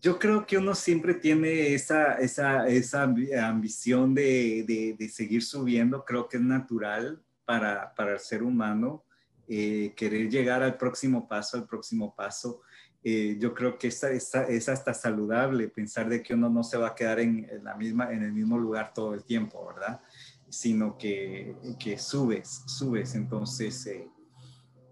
Yo 0.00 0.18
creo 0.18 0.46
que 0.46 0.58
uno 0.58 0.74
siempre 0.74 1.14
tiene 1.14 1.72
esa, 1.72 2.16
esa, 2.16 2.68
esa 2.68 3.04
ambición 3.04 4.14
de, 4.14 4.64
de, 4.66 4.96
de, 4.98 5.08
seguir 5.08 5.42
subiendo, 5.42 6.04
creo 6.04 6.28
que 6.28 6.36
es 6.36 6.42
natural 6.42 7.22
para, 7.46 7.94
para 7.94 8.12
el 8.12 8.20
ser 8.20 8.42
humano 8.42 9.04
eh, 9.48 9.94
querer 9.96 10.28
llegar 10.28 10.62
al 10.62 10.76
próximo 10.76 11.26
paso, 11.26 11.56
al 11.56 11.66
próximo 11.66 12.14
paso. 12.14 12.60
Eh, 13.04 13.36
yo 13.40 13.52
creo 13.52 13.78
que 13.78 13.88
esta, 13.88 14.10
es 14.12 14.68
hasta 14.68 14.94
saludable 14.94 15.68
pensar 15.68 16.08
de 16.08 16.22
que 16.22 16.34
uno 16.34 16.48
no 16.48 16.62
se 16.62 16.76
va 16.76 16.88
a 16.88 16.94
quedar 16.94 17.18
en, 17.18 17.48
la 17.64 17.74
misma, 17.74 18.12
en 18.12 18.22
el 18.22 18.32
mismo 18.32 18.56
lugar 18.58 18.92
todo 18.94 19.14
el 19.14 19.24
tiempo, 19.24 19.66
¿verdad? 19.66 20.00
Sino 20.48 20.96
que, 20.96 21.56
que 21.80 21.98
subes, 21.98 22.62
subes. 22.66 23.16
Entonces, 23.16 23.86
eh, 23.86 24.08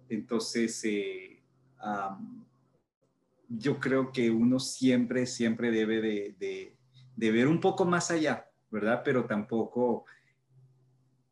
entonces 0.09 0.83
eh, 0.85 1.41
yo 3.49 3.79
creo 3.79 4.11
que 4.11 4.31
uno 4.31 4.59
siempre, 4.59 5.27
siempre 5.27 5.71
debe 5.71 6.01
de, 6.37 6.77
ver 7.17 7.47
un 7.47 7.61
poco 7.61 7.85
más 7.85 8.11
allá, 8.11 8.49
¿verdad? 8.71 9.03
Pero 9.05 9.25
tampoco 9.27 10.05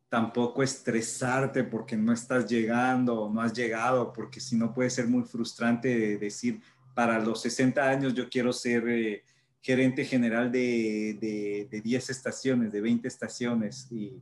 tampoco 0.09 0.63
estresarte 0.63 1.63
porque 1.63 1.95
no 1.95 2.11
estás 2.11 2.49
llegando 2.49 3.21
o 3.21 3.31
no 3.31 3.41
has 3.41 3.53
llegado, 3.53 4.11
porque 4.11 4.39
si 4.39 4.55
no 4.55 4.73
puede 4.73 4.89
ser 4.89 5.07
muy 5.07 5.23
frustrante 5.23 6.17
decir, 6.17 6.59
para 6.95 7.19
los 7.19 7.43
60 7.43 7.87
años 7.87 8.13
yo 8.15 8.27
quiero 8.27 8.51
ser 8.51 8.89
eh, 8.89 9.23
gerente 9.61 10.03
general 10.03 10.51
de, 10.51 11.67
de, 11.69 11.81
10 11.81 12.09
estaciones, 12.09 12.71
de 12.71 12.81
20 12.81 13.07
estaciones, 13.07 13.87
y, 13.91 14.19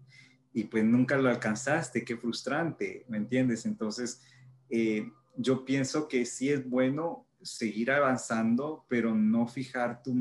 y, 0.53 0.65
pues 0.65 0.83
nunca 0.83 1.17
lo 1.17 1.29
alcanzaste, 1.29 2.03
qué 2.03 2.17
frustrante, 2.17 3.05
¿me 3.07 3.17
entiendes? 3.17 3.65
Entonces, 3.65 4.21
eh, 4.69 5.09
yo 5.37 5.63
pienso 5.63 6.07
que 6.07 6.25
sí 6.25 6.49
es 6.49 6.67
bueno 6.67 7.25
seguir 7.41 7.91
avanzando, 7.91 8.85
pero 8.89 9.15
no, 9.15 9.47
fijar 9.47 10.03
tu, 10.03 10.13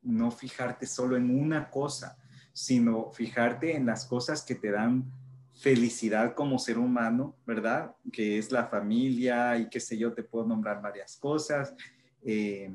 no 0.00 0.30
fijarte 0.30 0.86
solo 0.86 1.16
en 1.16 1.28
una 1.28 1.68
cosa 1.68 2.16
sino 2.52 3.10
fijarte 3.12 3.76
en 3.76 3.86
las 3.86 4.06
cosas 4.06 4.42
que 4.42 4.54
te 4.54 4.70
dan 4.70 5.10
felicidad 5.54 6.34
como 6.34 6.58
ser 6.58 6.78
humano, 6.78 7.36
¿verdad? 7.46 7.94
Que 8.12 8.38
es 8.38 8.50
la 8.50 8.66
familia 8.66 9.56
y 9.58 9.68
qué 9.68 9.80
sé 9.80 9.96
yo, 9.96 10.12
te 10.12 10.22
puedo 10.22 10.46
nombrar 10.46 10.82
varias 10.82 11.16
cosas. 11.16 11.74
Eh, 12.24 12.70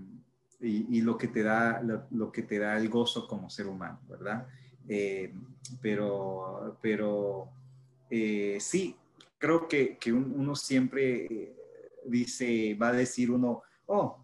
y, 0.60 1.02
lo 1.02 1.18
que 1.18 1.28
te 1.28 1.44
da 1.44 1.82
lo, 1.84 2.32
que 2.32 2.42
te 2.42 2.58
da 2.58 2.78
el 2.78 2.90
gozo 2.90 3.28
como 3.28 3.50
ser 3.50 3.68
humano, 3.68 4.00
¿verdad? 4.10 4.48
Eh, 4.88 5.34
pero 5.82 6.78
pero 6.82 7.50
eh, 8.10 8.58
sí, 8.60 8.96
creo 9.38 9.68
que, 9.68 9.98
que 9.98 10.12
uno 10.12 10.56
siempre 10.56 11.54
dice, 12.06 12.74
va 12.76 12.90
a 12.90 12.94
decir 12.94 13.30
uno, 13.30 13.62
oh, 13.86 14.18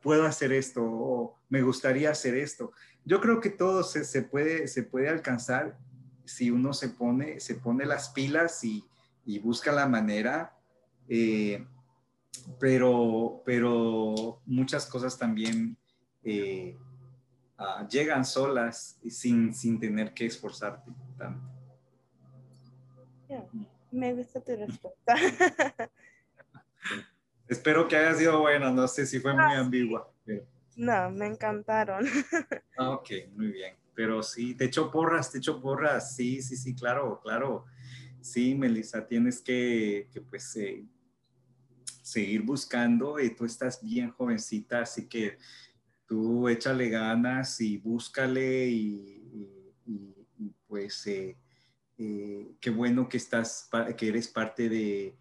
puedo 0.00 0.24
hacer 0.24 0.52
esto, 0.52 0.82
o 0.84 1.38
me 1.48 1.62
gustaría 1.62 2.10
hacer 2.10 2.36
esto, 2.36 2.72
yo 3.04 3.20
creo 3.20 3.40
que 3.40 3.50
todo 3.50 3.82
se, 3.82 4.22
puede, 4.22 4.66
se 4.68 4.82
puede 4.82 5.08
alcanzar 5.08 5.76
si 6.24 6.50
uno 6.50 6.72
se 6.72 6.88
pone, 6.88 7.38
se 7.38 7.54
pone 7.54 7.84
las 7.84 8.08
pilas 8.10 8.64
y, 8.64 8.84
busca 9.42 9.72
la 9.72 9.86
manera, 9.86 10.56
eh, 11.08 11.66
pero, 12.58 13.42
pero 13.44 14.40
muchas 14.46 14.86
cosas 14.86 15.18
también 15.18 15.76
eh, 16.22 16.76
ah, 17.58 17.86
llegan 17.88 18.24
solas 18.24 18.98
sin, 19.08 19.54
sin 19.54 19.78
tener 19.78 20.12
que 20.12 20.26
esforzarte 20.26 20.90
tanto. 21.16 21.46
me 23.90 24.14
gusta 24.14 24.40
tu 24.40 24.56
respuesta. 24.56 25.14
Espero 27.48 27.86
que 27.86 27.96
haya 27.96 28.14
sido 28.14 28.40
buena, 28.40 28.70
no 28.70 28.88
sé 28.88 29.06
si 29.06 29.20
fue 29.20 29.32
muy 29.34 29.42
ah, 29.42 29.60
ambigua. 29.60 30.10
No, 30.76 31.10
me 31.10 31.26
encantaron. 31.26 32.04
Ah, 32.76 32.90
ok, 32.90 33.08
muy 33.36 33.52
bien. 33.52 33.76
Pero 33.94 34.20
sí, 34.20 34.54
te 34.56 34.64
echo 34.64 34.90
porras, 34.90 35.30
te 35.30 35.38
echo 35.38 35.60
porras. 35.60 36.16
Sí, 36.16 36.42
sí, 36.42 36.56
sí, 36.56 36.74
claro, 36.74 37.20
claro. 37.22 37.66
Sí, 38.20 38.56
Melissa, 38.56 39.06
tienes 39.06 39.40
que, 39.40 40.08
pues, 40.28 40.56
eh, 40.56 40.84
seguir 42.02 42.42
buscando. 42.42 43.20
Y 43.20 43.30
tú 43.30 43.44
estás 43.44 43.80
bien 43.80 44.10
jovencita, 44.10 44.80
así 44.80 45.06
que 45.06 45.38
tú 46.06 46.48
échale 46.48 46.88
ganas 46.88 47.60
y 47.60 47.78
búscale 47.78 48.66
y, 48.66 49.20
pues 50.66 51.06
eh, 51.06 51.36
eh, 51.96 52.56
qué 52.60 52.70
bueno 52.70 53.08
que 53.08 53.18
estás, 53.18 53.68
que 53.96 54.08
eres 54.08 54.26
parte 54.26 54.68
de, 54.68 55.14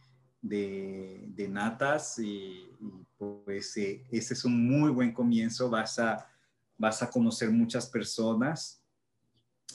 de, 0.43 1.47
Natas 1.49 2.19
y, 2.19 2.69
pues 3.17 3.75
eh, 3.77 4.05
ese 4.11 4.33
es 4.33 4.45
un 4.45 4.67
muy 4.67 4.91
buen 4.91 5.13
comienzo, 5.13 5.69
vas 5.69 5.97
a, 5.97 6.29
vas 6.77 7.01
a 7.01 7.09
conocer 7.09 7.49
muchas 7.49 7.87
personas 7.87 8.83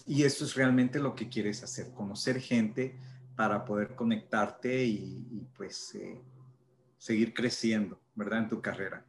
y 0.06 0.22
eso 0.22 0.44
es 0.44 0.54
realmente 0.54 1.00
lo 1.00 1.14
que 1.14 1.28
quieres 1.28 1.62
hacer, 1.62 1.90
conocer 1.92 2.40
gente 2.40 2.98
para 3.34 3.64
poder 3.64 3.94
conectarte 3.94 4.84
y, 4.84 5.46
pues 5.56 5.94
eh, 5.94 6.20
seguir 6.98 7.32
creciendo, 7.32 8.00
¿verdad? 8.14 8.40
En 8.40 8.48
tu 8.48 8.60
carrera. 8.60 9.04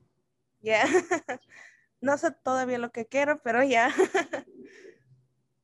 Ya. 0.62 0.86
no 2.01 2.18
sé 2.18 2.32
todavía 2.32 2.78
lo 2.78 2.91
que 2.91 3.05
quiero, 3.05 3.41
pero 3.41 3.64
ya. 3.64 3.93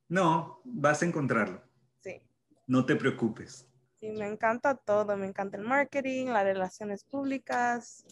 no, 0.08 0.60
vas 0.64 1.02
a 1.02 1.06
encontrarlo. 1.06 1.62
Sí. 2.00 2.20
No 2.66 2.84
te 2.84 2.96
preocupes. 2.96 3.65
Sí, 4.00 4.10
me 4.12 4.26
encanta 4.26 4.74
todo. 4.74 5.16
Me 5.16 5.26
encanta 5.26 5.56
el 5.56 5.64
marketing, 5.64 6.26
las 6.26 6.44
relaciones 6.44 7.04
públicas. 7.04 8.04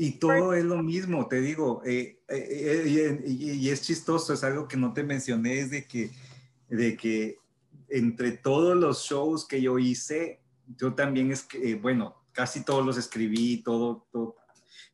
Y 0.00 0.12
todo 0.12 0.54
es 0.54 0.64
lo 0.64 0.80
mismo, 0.80 1.26
te 1.26 1.40
digo, 1.40 1.82
eh, 1.84 2.20
eh, 2.28 2.84
eh, 2.86 3.22
y, 3.26 3.68
es 3.68 3.82
chistoso, 3.82 4.32
es 4.32 4.44
algo 4.44 4.68
que 4.68 4.76
no 4.76 4.92
te 4.92 5.02
mencioné, 5.02 5.58
es 5.58 5.72
de 5.72 5.86
que, 5.86 6.12
de 6.68 6.96
que 6.96 7.38
entre 7.88 8.30
todos 8.30 8.76
los 8.76 9.02
shows 9.02 9.44
que 9.44 9.60
yo 9.60 9.76
hice, 9.76 10.40
yo 10.76 10.94
también 10.94 11.32
es 11.32 11.42
que, 11.42 11.74
bueno, 11.74 12.14
casi 12.30 12.64
todos 12.64 12.86
los 12.86 12.96
escribí, 12.96 13.60
todo, 13.64 14.06
todo, 14.12 14.36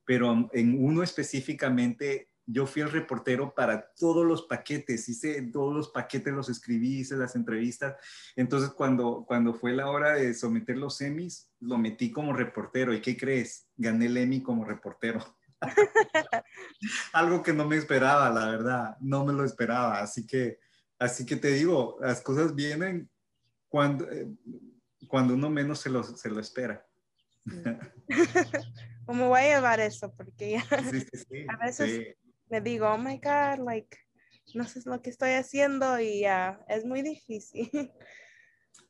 pero 0.07 0.49
en 0.55 0.82
uno 0.82 1.03
específicamente 1.03 2.28
yo 2.47 2.66
fui 2.66 2.82
el 2.82 2.90
reportero 2.90 3.55
para 3.55 3.92
todos 3.95 4.26
los 4.26 4.42
paquetes, 4.42 5.09
hice 5.09 5.40
todos 5.53 5.74
los 5.74 5.88
paquetes, 5.88 6.32
los 6.32 6.49
escribí, 6.49 7.01
hice 7.01 7.16
las 7.16 7.36
entrevistas. 7.36 7.97
Entonces, 8.36 8.70
cuando, 8.70 9.24
cuando 9.26 9.55
fue 9.55 9.72
la 9.72 9.88
hora 9.90 10.14
de 10.14 10.34
someter 10.34 10.76
los 10.76 11.01
Emmys, 11.01 11.51
lo 11.61 11.78
metí 11.78 12.11
como 12.11 12.32
reportero. 12.32 12.92
¿Y 12.92 13.01
qué 13.01 13.16
crees? 13.16 13.66
Gané 13.76 14.07
el 14.07 14.16
Emmy 14.16 14.42
como 14.42 14.64
reportero. 14.64 15.24
Algo 17.12 17.42
que 17.42 17.53
no 17.53 17.66
me 17.66 17.76
esperaba, 17.76 18.28
la 18.30 18.51
verdad, 18.51 18.97
no 19.01 19.24
me 19.24 19.32
lo 19.32 19.45
esperaba. 19.45 20.01
Así 20.01 20.26
que, 20.26 20.59
así 20.99 21.24
que 21.24 21.36
te 21.36 21.49
digo, 21.49 21.97
las 22.01 22.20
cosas 22.20 22.55
vienen 22.55 23.09
cuando, 23.68 24.11
eh, 24.11 24.28
cuando 25.09 25.34
uno 25.34 25.49
menos 25.49 25.80
se 25.80 25.88
lo, 25.88 26.03
se 26.03 26.28
lo 26.28 26.40
espera. 26.40 26.86
¿Cómo 29.07 29.28
voy 29.28 29.40
a 29.40 29.57
llevar 29.57 29.80
eso? 29.80 30.12
Porque 30.14 30.53
ya 30.53 30.64
a 31.51 31.64
veces 31.64 32.16
me 32.49 32.61
digo, 32.61 32.86
oh 32.88 32.99
my 32.99 33.18
God, 33.18 33.64
like, 33.64 33.97
no 34.55 34.64
sé 34.64 34.80
lo 34.84 35.01
que 35.01 35.11
estoy 35.11 35.30
haciendo 35.30 35.99
y 35.99 36.20
ya, 36.20 36.61
es 36.68 36.84
muy 36.84 37.03
difícil. 37.03 37.70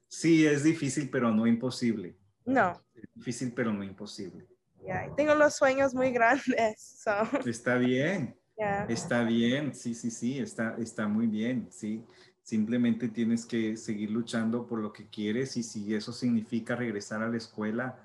Sí, 0.07 0.46
es 0.46 0.62
difícil, 0.62 1.11
pero 1.11 1.32
no 1.32 1.44
imposible. 1.44 2.16
No. 2.44 2.80
Es 2.94 3.02
difícil, 3.16 3.52
pero 3.52 3.72
no 3.72 3.82
imposible. 3.82 4.46
Ya, 4.86 5.12
tengo 5.16 5.34
los 5.34 5.57
sueños 5.57 5.92
muy 5.92 6.12
grandes. 6.12 7.05
Está 7.44 7.74
bien. 7.74 8.38
Está 8.88 9.24
bien, 9.24 9.74
sí, 9.74 9.94
sí, 9.94 10.11
sí, 10.11 10.38
está, 10.38 10.76
está 10.78 11.09
muy 11.09 11.26
bien, 11.26 11.68
sí. 11.70 12.05
Simplemente 12.42 13.09
tienes 13.09 13.44
que 13.44 13.76
seguir 13.76 14.11
luchando 14.11 14.66
por 14.66 14.78
lo 14.78 14.92
que 14.92 15.09
quieres 15.09 15.57
y 15.57 15.62
si 15.62 15.94
eso 15.94 16.12
significa 16.12 16.76
regresar 16.76 17.22
a 17.22 17.28
la 17.28 17.36
escuela, 17.36 17.98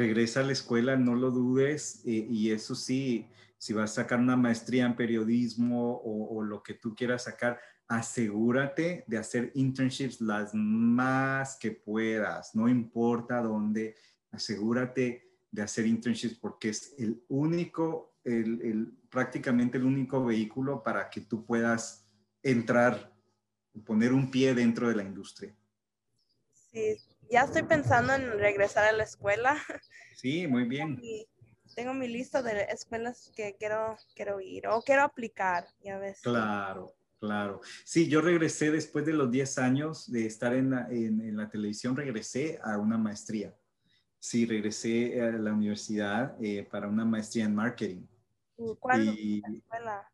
regresa 0.00 0.40
a 0.40 0.44
la 0.44 0.52
escuela, 0.52 0.96
no 0.96 1.14
lo 1.14 1.30
dudes 1.30 2.00
eh, 2.06 2.26
y 2.30 2.52
eso 2.52 2.74
sí, 2.74 3.28
si 3.58 3.74
vas 3.74 3.90
a 3.90 4.02
sacar 4.02 4.18
una 4.18 4.34
maestría 4.34 4.86
en 4.86 4.96
periodismo 4.96 6.00
o, 6.02 6.42
lo 6.42 6.62
que 6.62 6.72
tú 6.72 6.94
quieras 6.94 7.24
sacar, 7.24 7.60
asegúrate 7.86 9.04
de 9.06 9.18
hacer 9.18 9.52
internships 9.54 10.22
las 10.22 10.54
más 10.54 11.58
que 11.58 11.72
puedas, 11.72 12.54
no 12.54 12.66
importa 12.66 13.42
dónde, 13.42 13.94
asegúrate 14.30 15.28
de 15.50 15.62
hacer 15.62 15.86
internships 15.86 16.36
porque 16.36 16.70
es 16.70 16.94
el 16.98 17.22
único, 17.28 18.14
el, 18.24 18.96
prácticamente 19.10 19.76
el 19.76 19.84
único 19.84 20.24
vehículo 20.24 20.82
para 20.82 21.10
que 21.10 21.20
tú 21.20 21.44
puedas 21.44 22.08
entrar, 22.42 23.12
poner 23.84 24.14
un 24.14 24.30
pie 24.30 24.54
dentro 24.54 24.88
de 24.88 24.96
la 24.96 25.02
industria. 25.02 25.54
Sí, 26.70 26.96
ya 27.30 27.42
estoy 27.42 27.62
pensando 27.62 28.14
en 28.14 28.38
regresar 28.38 28.84
a 28.84 28.92
la 28.92 29.04
escuela. 29.04 29.56
Sí, 30.16 30.46
muy 30.46 30.66
bien 30.66 31.00
tengo 31.74 31.94
mi 31.94 32.08
lista 32.08 32.42
de 32.42 32.62
escuelas 32.70 33.32
que 33.34 33.56
quiero, 33.58 33.96
quiero 34.14 34.40
ir 34.40 34.66
o 34.66 34.82
quiero 34.82 35.02
aplicar, 35.02 35.66
ya 35.82 35.98
ves. 35.98 36.20
Claro, 36.22 36.94
claro. 37.18 37.60
Sí, 37.84 38.08
yo 38.08 38.20
regresé 38.20 38.70
después 38.70 39.04
de 39.06 39.12
los 39.12 39.30
10 39.30 39.58
años 39.58 40.10
de 40.10 40.26
estar 40.26 40.54
en 40.54 40.70
la, 40.70 40.88
en, 40.90 41.36
la 41.36 41.48
televisión, 41.48 41.96
regresé 41.96 42.58
a 42.62 42.78
una 42.78 42.98
maestría. 42.98 43.54
Sí, 44.18 44.44
regresé 44.44 45.22
a 45.22 45.30
la 45.32 45.52
universidad 45.52 46.36
eh, 46.42 46.68
para 46.70 46.88
una 46.88 47.04
maestría 47.04 47.46
en 47.46 47.54
marketing. 47.54 48.06
¿Cuándo? 48.78 49.12
Y, 49.12 49.42
escuela? 49.56 50.06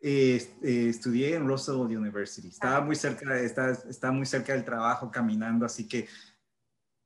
Eh, 0.00 0.36
estudié 0.62 1.34
en 1.34 1.48
Roosevelt 1.48 1.90
University. 1.90 2.48
Estaba 2.48 2.76
ah. 2.76 2.80
muy 2.82 2.94
cerca, 2.94 3.40
estaba, 3.40 3.72
estaba 3.72 4.12
muy 4.12 4.26
cerca 4.26 4.52
del 4.52 4.64
trabajo 4.64 5.10
caminando, 5.10 5.66
así 5.66 5.88
que 5.88 6.06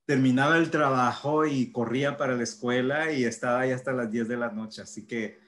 terminaba 0.08 0.56
el 0.56 0.70
trabajo 0.70 1.44
y 1.44 1.70
corría 1.70 2.16
para 2.16 2.34
la 2.34 2.42
escuela 2.42 3.12
y 3.12 3.26
estaba 3.26 3.60
ahí 3.60 3.72
hasta 3.72 3.92
las 3.92 4.10
10 4.10 4.26
de 4.26 4.38
la 4.38 4.48
noche, 4.48 4.80
así 4.80 5.06
que 5.06 5.38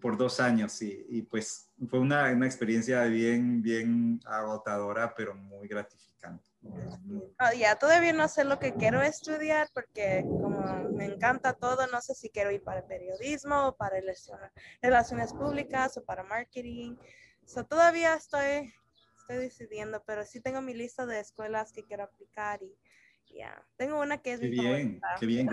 por 0.00 0.16
dos 0.16 0.38
años 0.38 0.80
y, 0.80 1.06
y 1.08 1.22
pues 1.22 1.72
fue 1.88 1.98
una, 1.98 2.30
una, 2.30 2.46
experiencia 2.46 3.02
bien, 3.06 3.60
bien 3.60 4.20
agotadora, 4.24 5.12
pero 5.16 5.34
muy 5.34 5.66
gratificante. 5.66 6.48
Oh, 6.62 7.58
ya 7.58 7.74
todavía 7.80 8.12
no 8.12 8.28
sé 8.28 8.44
lo 8.44 8.60
que 8.60 8.74
quiero 8.74 9.02
estudiar 9.02 9.68
porque 9.74 10.24
como 10.24 10.88
me 10.90 11.06
encanta 11.06 11.54
todo, 11.54 11.88
no 11.88 12.00
sé 12.00 12.14
si 12.14 12.30
quiero 12.30 12.52
ir 12.52 12.62
para 12.62 12.82
el 12.82 12.86
periodismo 12.86 13.66
o 13.66 13.76
para 13.76 13.96
relaciones 14.80 15.32
públicas 15.32 15.96
o 15.96 16.04
para 16.04 16.22
marketing. 16.22 16.94
So, 17.44 17.66
todavía 17.66 18.14
estoy, 18.14 18.72
estoy 19.18 19.38
decidiendo, 19.38 20.00
pero 20.06 20.24
sí 20.24 20.40
tengo 20.40 20.62
mi 20.62 20.74
lista 20.74 21.06
de 21.06 21.18
escuelas 21.18 21.72
que 21.72 21.84
quiero 21.84 22.04
aplicar 22.04 22.62
y 22.62 22.78
Yeah. 23.30 23.64
Tengo 23.76 24.00
una 24.00 24.18
que 24.18 24.32
es 24.32 24.40
qué 24.40 24.48
bien, 24.48 25.00
qué 25.18 25.26
bien, 25.26 25.48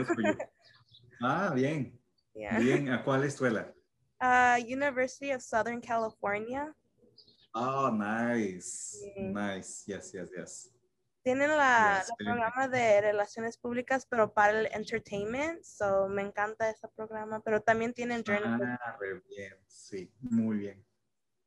Ah, 1.21 1.51
bien. 1.53 1.99
Bien, 2.33 2.89
¿a 2.91 3.03
cuál 3.03 3.23
escuela? 3.23 3.73
Uh, 4.21 4.57
University 4.61 5.31
of 5.31 5.41
Southern 5.41 5.81
California. 5.81 6.73
Oh, 7.53 7.89
nice. 7.89 8.99
Nice. 9.15 9.83
Yes, 9.87 10.11
yes, 10.11 10.29
yes. 10.35 10.73
Tienen 11.23 11.49
la, 11.49 12.05
programa 12.17 12.67
de 12.67 13.01
relaciones 13.01 13.57
públicas, 13.57 14.05
pero 14.05 14.31
para 14.31 14.59
el 14.59 14.65
entertainment. 14.71 15.63
So, 15.63 16.07
me 16.07 16.21
encanta 16.21 16.69
ese 16.69 16.87
programa. 16.95 17.41
Pero 17.41 17.61
también 17.61 17.93
tienen 17.93 18.23
journalism. 18.23 18.77
Ah, 18.79 18.97
bien. 18.99 19.53
Sí, 19.67 20.11
muy 20.19 20.57
bien. 20.57 20.85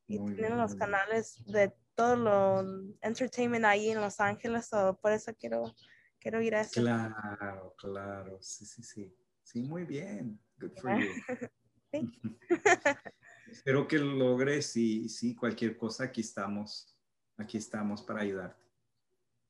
y 0.08 0.18
tienen 0.34 0.58
los 0.58 0.74
canales 0.74 1.40
de 1.46 1.72
todo 1.94 2.16
lo 2.16 2.60
entertainment 3.00 3.64
ahí 3.64 3.90
en 3.90 4.00
Los 4.00 4.18
Ángeles. 4.18 4.66
So, 4.66 4.98
por 5.00 5.12
eso 5.12 5.32
quiero 5.38 5.72
quiero 6.20 6.40
ir 6.42 6.54
a 6.54 6.60
eso. 6.60 6.80
Claro, 6.80 7.74
claro, 7.76 8.38
sí, 8.40 8.64
sí, 8.64 8.82
sí. 8.82 9.16
Sí, 9.42 9.62
muy 9.62 9.84
bien. 9.84 10.38
Good 10.58 10.72
for 10.80 11.00
you. 11.00 11.10
Espero 13.50 13.88
que 13.88 13.98
lo 13.98 14.12
logres 14.12 14.76
y 14.76 15.08
sí, 15.08 15.34
cualquier 15.34 15.76
cosa, 15.76 16.04
aquí 16.04 16.20
estamos. 16.20 16.96
Aquí 17.36 17.56
estamos 17.56 18.02
para 18.02 18.20
ayudarte. 18.20 18.62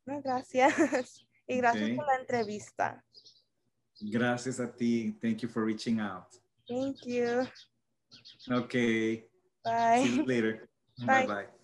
gracias. 0.07 0.75
Y 1.47 1.57
gracias 1.57 1.91
por 1.97 2.07
la 2.07 2.15
entrevista. 2.15 3.05
Gracias 4.01 4.61
a 4.61 4.73
ti. 4.73 5.19
Thank 5.21 5.39
you 5.39 5.49
for 5.49 5.65
reaching 5.65 5.99
out. 5.99 6.29
Thank 6.69 7.05
you. 7.05 7.49
Okay. 8.49 9.29
Bye. 9.65 10.05
See 10.05 10.17
you 10.19 10.25
later. 10.27 10.69
Bye 10.99 11.27
bye. 11.27 11.60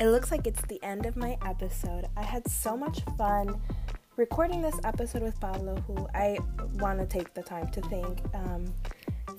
It 0.00 0.08
looks 0.08 0.32
like 0.32 0.46
it's 0.48 0.60
the 0.62 0.82
end 0.82 1.06
of 1.06 1.16
my 1.16 1.38
episode. 1.46 2.06
I 2.16 2.22
had 2.22 2.48
so 2.48 2.76
much 2.76 3.02
fun 3.16 3.60
recording 4.16 4.60
this 4.60 4.74
episode 4.82 5.22
with 5.22 5.38
Pablo, 5.38 5.76
who 5.86 6.08
I 6.12 6.38
want 6.74 6.98
to 6.98 7.06
take 7.06 7.32
the 7.32 7.42
time 7.42 7.68
to 7.68 7.80
thank 7.82 8.20
um, 8.34 8.74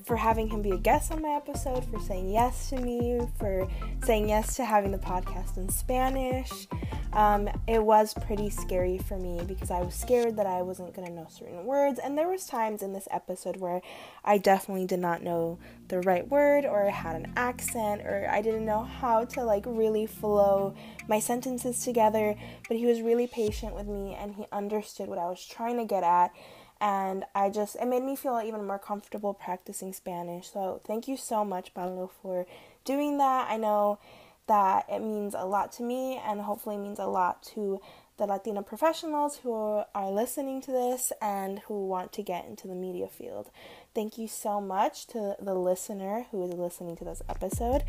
for 0.04 0.16
having 0.16 0.48
him 0.48 0.62
be 0.62 0.72
a 0.72 0.78
guest 0.78 1.12
on 1.12 1.22
my 1.22 1.36
episode, 1.36 1.86
for 1.86 2.00
saying 2.00 2.32
yes 2.32 2.70
to 2.70 2.78
me, 2.78 3.20
for 3.38 3.68
saying 4.04 4.30
yes 4.30 4.56
to 4.56 4.66
having 4.66 4.92
the 4.92 4.98
podcast 4.98 5.58
in 5.58 5.70
Spanish. 5.70 6.68
Um, 7.14 7.48
it 7.68 7.82
was 7.82 8.14
pretty 8.14 8.50
scary 8.50 8.98
for 8.98 9.18
me 9.18 9.42
because 9.48 9.72
I 9.72 9.80
was 9.80 9.96
scared 9.96 10.36
that 10.36 10.46
I 10.46 10.62
wasn't 10.62 10.94
going 10.94 11.08
to 11.08 11.14
know 11.14 11.28
certain 11.30 11.66
words, 11.66 12.00
and 12.00 12.18
there 12.18 12.28
was 12.28 12.46
times 12.46 12.84
in 12.84 12.94
this 12.94 13.08
episode 13.12 13.58
where 13.58 13.82
I 14.24 14.38
definitely 14.38 14.86
did 14.86 15.00
not 15.00 15.24
know 15.24 15.58
the 15.88 16.02
right 16.02 16.28
word 16.28 16.66
or 16.66 16.90
had 16.90 17.16
an 17.16 17.32
accent 17.36 18.02
or 18.02 18.28
I 18.30 18.42
didn't 18.42 18.66
know 18.66 18.84
how 18.84 19.26
to 19.26 19.44
like 19.44 19.64
really 19.66 20.06
flow 20.06 20.76
my 21.08 21.20
sentences 21.20 21.84
together, 21.84 22.36
but 22.68 22.78
he 22.78 22.86
was 22.86 23.02
really 23.02 23.28
patient 23.28 23.76
with 23.76 23.88
me 23.88 24.16
and 24.20 24.36
he 24.36 24.46
understood 24.52 25.08
what 25.08 25.20
I 25.20 25.26
was 25.26 25.46
trying 25.46 25.78
to 25.78 25.86
get 25.86 26.04
at 26.04 26.32
and 26.86 27.26
I 27.34 27.50
just 27.50 27.76
it 27.78 27.88
made 27.88 28.04
me 28.04 28.16
feel 28.16 28.40
even 28.46 28.68
more 28.68 28.78
comfortable 28.78 29.34
practicing 29.34 29.92
Spanish. 29.92 30.52
So 30.52 30.82
thank 30.86 31.08
you 31.08 31.18
so 31.18 31.44
much, 31.44 31.74
Pablo, 31.74 32.12
for 32.22 32.46
doing 32.86 33.18
that. 33.18 33.50
I 33.50 33.58
know 33.58 33.98
that 34.46 34.86
it 34.88 35.00
means 35.00 35.34
a 35.34 35.46
lot 35.46 35.72
to 35.74 35.84
me 35.84 36.22
and 36.24 36.42
hopefully 36.42 36.78
means 36.78 37.00
a 37.00 37.08
lot 37.08 37.42
to 37.56 37.82
the 38.18 38.28
Latina 38.28 38.62
professionals 38.62 39.38
who 39.38 39.52
are 39.52 40.12
listening 40.12 40.62
to 40.62 40.72
this 40.72 41.12
and 41.20 41.60
who 41.68 41.88
want 41.88 42.14
to 42.14 42.22
get 42.22 42.46
into 42.46 42.68
the 42.68 42.76
media 42.76 43.08
field. 43.08 43.50
Thank 43.96 44.20
you 44.20 44.28
so 44.28 44.62
much 44.62 45.08
to 45.08 45.36
the 45.42 45.56
listener 45.56 46.28
who 46.30 46.46
is 46.46 46.54
listening 46.54 46.96
to 46.98 47.04
this 47.04 47.24
episode, 47.28 47.84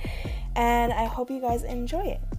and 0.57 0.91
I 0.95 1.05
hope 1.05 1.31
you 1.31 1.41
guys 1.41 1.63
enjoy 1.65 2.07
it. 2.07 2.37